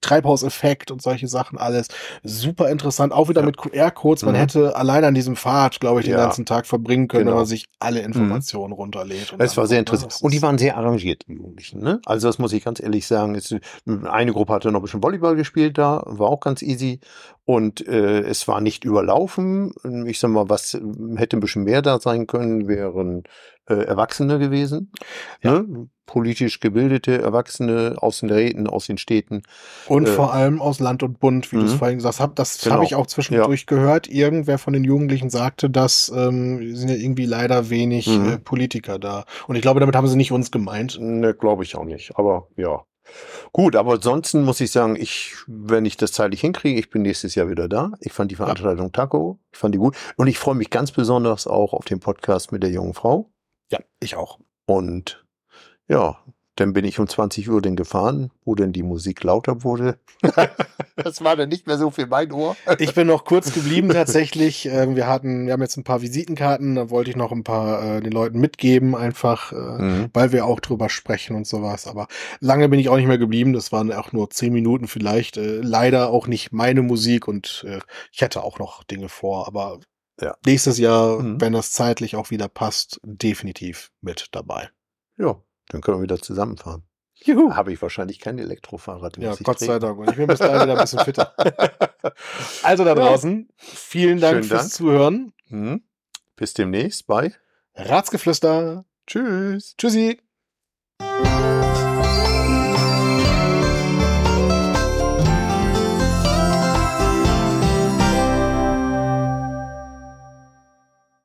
Treibhauseffekt 0.00 0.90
und 0.90 1.02
solche 1.02 1.28
Sachen 1.28 1.58
alles. 1.58 1.88
Super 2.22 2.68
interessant. 2.70 3.12
Auch 3.12 3.28
wieder 3.28 3.42
mit 3.42 3.56
QR-Codes. 3.56 4.24
Man 4.24 4.34
Mhm. 4.34 4.38
hätte 4.38 4.76
allein 4.76 5.04
an 5.04 5.14
diesem 5.14 5.36
Pfad, 5.36 5.80
glaube 5.80 6.00
ich, 6.00 6.06
den 6.06 6.16
ganzen 6.16 6.46
Tag 6.46 6.66
verbringen 6.66 7.08
können, 7.08 7.20
wenn 7.22 7.26
Genau. 7.28 7.36
man 7.38 7.46
sich 7.46 7.66
alle 7.78 8.00
Informationen 8.00 8.72
runterlädt. 8.72 9.34
Es 9.38 9.56
war 9.56 9.66
sehr 9.66 9.76
ne? 9.76 9.80
interessant. 9.80 10.18
Und 10.22 10.32
die 10.32 10.42
waren 10.42 10.58
sehr 10.58 10.76
arrangiert, 10.76 11.22
die 11.28 11.32
Jugendlichen. 11.34 11.80
Ne? 11.80 12.00
Also 12.06 12.28
das 12.28 12.38
muss 12.38 12.52
ich 12.52 12.64
ganz 12.64 12.80
ehrlich 12.80 13.06
sagen. 13.06 13.40
Eine 14.04 14.32
Gruppe 14.32 14.52
hatte 14.52 14.70
noch 14.70 14.80
ein 14.80 14.82
bisschen 14.82 15.02
Volleyball 15.02 15.36
gespielt 15.36 15.78
da, 15.78 16.02
war 16.06 16.28
auch 16.28 16.40
ganz 16.40 16.62
easy. 16.62 17.00
Und 17.46 17.86
äh, 17.86 18.20
es 18.20 18.48
war 18.48 18.60
nicht 18.62 18.84
überlaufen. 18.84 19.74
Ich 20.06 20.18
sag 20.18 20.30
mal, 20.30 20.48
was 20.48 20.80
hätte 21.16 21.36
ein 21.36 21.40
bisschen 21.40 21.64
mehr 21.64 21.82
da 21.82 22.00
sein 22.00 22.26
können, 22.26 22.68
wären 22.68 23.24
äh, 23.68 23.74
Erwachsene 23.74 24.38
gewesen. 24.38 24.90
Ja. 25.42 25.60
Ne? 25.60 25.88
Politisch 26.06 26.60
gebildete 26.60 27.20
Erwachsene 27.20 27.96
aus 27.98 28.20
den 28.20 28.30
Räten, 28.30 28.66
aus 28.66 28.86
den 28.86 28.96
Städten. 28.98 29.42
Und 29.88 30.06
Äh, 30.08 30.12
vor 30.12 30.32
allem 30.32 30.60
aus 30.60 30.80
Land 30.80 31.02
und 31.02 31.18
Bund, 31.20 31.50
wie 31.52 31.56
du 31.56 31.64
es 31.64 31.72
mhm. 31.74 31.78
vorhin 31.78 31.96
gesagt 31.98 32.18
hast. 32.18 32.36
Das 32.38 32.60
Genau. 32.62 32.76
habe 32.76 32.84
ich 32.84 32.94
auch 32.94 33.06
zwischendurch 33.06 33.66
gehört. 33.66 34.08
Irgendwer 34.08 34.58
von 34.58 34.72
den 34.72 34.84
Jugendlichen 34.84 35.28
sagte, 35.30 35.68
dass 35.68 36.10
ähm, 36.14 36.74
sind 36.74 36.88
ja 36.88 36.94
irgendwie 36.96 37.26
leider 37.26 37.68
wenig 37.68 38.06
Mhm. 38.06 38.28
äh, 38.32 38.38
Politiker 38.38 38.98
da. 38.98 39.24
Und 39.48 39.56
ich 39.56 39.62
glaube, 39.62 39.80
damit 39.80 39.96
haben 39.96 40.06
sie 40.08 40.16
nicht 40.16 40.32
uns 40.32 40.50
gemeint. 40.50 40.98
Ne, 41.00 41.34
glaube 41.34 41.62
ich 41.62 41.76
auch 41.76 41.84
nicht. 41.84 42.12
Aber 42.16 42.48
ja. 42.56 42.84
Gut, 43.52 43.76
aber 43.76 43.94
ansonsten 43.94 44.42
muss 44.42 44.60
ich 44.60 44.70
sagen, 44.70 44.96
ich, 44.96 45.34
wenn 45.46 45.84
ich 45.84 45.96
das 45.96 46.12
zeitlich 46.12 46.40
hinkriege, 46.40 46.78
ich 46.78 46.90
bin 46.90 47.02
nächstes 47.02 47.34
Jahr 47.34 47.48
wieder 47.48 47.68
da. 47.68 47.92
Ich 48.00 48.12
fand 48.12 48.30
die 48.30 48.36
Veranstaltung 48.36 48.92
Taco, 48.92 49.38
ich 49.52 49.58
fand 49.58 49.74
die 49.74 49.78
gut. 49.78 49.96
Und 50.16 50.26
ich 50.26 50.38
freue 50.38 50.54
mich 50.54 50.70
ganz 50.70 50.90
besonders 50.92 51.46
auch 51.46 51.72
auf 51.72 51.84
den 51.84 52.00
Podcast 52.00 52.52
mit 52.52 52.62
der 52.62 52.70
jungen 52.70 52.94
Frau. 52.94 53.30
Ja, 53.70 53.78
ich 54.00 54.16
auch. 54.16 54.40
Und 54.66 55.24
ja, 55.88 56.18
dann 56.56 56.72
bin 56.72 56.84
ich 56.84 56.98
um 57.00 57.08
20 57.08 57.50
Uhr 57.50 57.60
dann 57.60 57.76
gefahren, 57.76 58.30
wo 58.44 58.54
denn 58.54 58.72
die 58.72 58.82
Musik 58.82 59.24
lauter 59.24 59.64
wurde. 59.64 59.98
das 60.96 61.22
war 61.24 61.36
dann 61.36 61.48
nicht 61.48 61.66
mehr 61.66 61.78
so 61.78 61.90
für 61.90 62.06
mein 62.06 62.30
Ohr. 62.32 62.56
Ich 62.78 62.94
bin 62.94 63.06
noch 63.06 63.24
kurz 63.24 63.52
geblieben 63.52 63.88
tatsächlich. 63.88 64.66
Ähm, 64.66 64.96
wir 64.96 65.06
hatten, 65.06 65.46
wir 65.46 65.52
haben 65.52 65.62
jetzt 65.62 65.76
ein 65.76 65.84
paar 65.84 66.02
Visitenkarten, 66.02 66.74
da 66.76 66.90
wollte 66.90 67.10
ich 67.10 67.16
noch 67.16 67.32
ein 67.32 67.44
paar 67.44 67.96
äh, 67.96 68.00
den 68.00 68.12
Leuten 68.12 68.38
mitgeben, 68.40 68.94
einfach, 68.94 69.52
äh, 69.52 69.56
Mhm. 69.56 70.10
weil 70.12 70.32
wir 70.32 70.44
auch 70.46 70.60
drüber 70.60 70.88
sprechen 70.88 71.34
und 71.36 71.46
sowas. 71.46 71.86
Aber 71.86 72.06
lange 72.40 72.68
bin 72.68 72.78
ich 72.78 72.88
auch 72.88 72.96
nicht 72.96 73.08
mehr 73.08 73.18
geblieben. 73.18 73.52
Das 73.52 73.72
waren 73.72 73.92
auch 73.92 74.12
nur 74.12 74.30
zehn 74.30 74.52
Minuten 74.52 74.86
vielleicht. 74.86 75.36
Äh, 75.36 75.60
leider 75.60 76.10
auch 76.10 76.26
nicht 76.26 76.52
meine 76.52 76.82
Musik 76.82 77.26
und 77.28 77.64
äh, 77.68 77.80
ich 78.12 78.20
hätte 78.20 78.42
auch 78.44 78.58
noch 78.58 78.84
Dinge 78.84 79.08
vor. 79.08 79.46
Aber 79.48 79.80
Ja. 80.20 80.36
nächstes 80.46 80.78
Jahr, 80.78 81.18
Mhm. 81.20 81.40
wenn 81.40 81.52
das 81.52 81.72
zeitlich 81.72 82.14
auch 82.14 82.30
wieder 82.30 82.46
passt, 82.48 83.00
definitiv 83.02 83.90
mit 84.00 84.28
dabei. 84.32 84.68
Ja, 85.18 85.36
dann 85.74 85.82
können 85.82 85.98
wir 85.98 86.02
wieder 86.02 86.20
zusammenfahren. 86.20 86.84
Juhu. 87.16 87.54
Habe 87.54 87.72
ich 87.72 87.82
wahrscheinlich 87.82 88.20
kein 88.20 88.38
Elektrofahrrad. 88.38 89.16
Ja, 89.18 89.34
Gott 89.42 89.58
sei. 89.58 89.78
Dank. 89.78 89.98
Und 89.98 90.10
ich 90.10 90.16
bin 90.16 90.26
bis 90.26 90.38
dahin 90.38 90.62
wieder 90.62 90.72
ein 90.72 90.82
bisschen 90.82 91.00
fitter. 91.00 91.34
Also 92.62 92.84
da 92.84 92.94
draußen, 92.94 93.48
vielen 93.56 94.20
Dank 94.20 94.34
Schönen 94.34 94.44
fürs 94.44 94.60
Dank. 94.60 94.72
Zuhören. 94.72 95.32
Mhm. 95.48 95.82
Bis 96.36 96.52
demnächst. 96.52 97.06
Bye. 97.06 97.32
Ratsgeflüster. 97.74 98.84
Tschüss. 99.06 99.74
Tschüssi. 99.78 100.20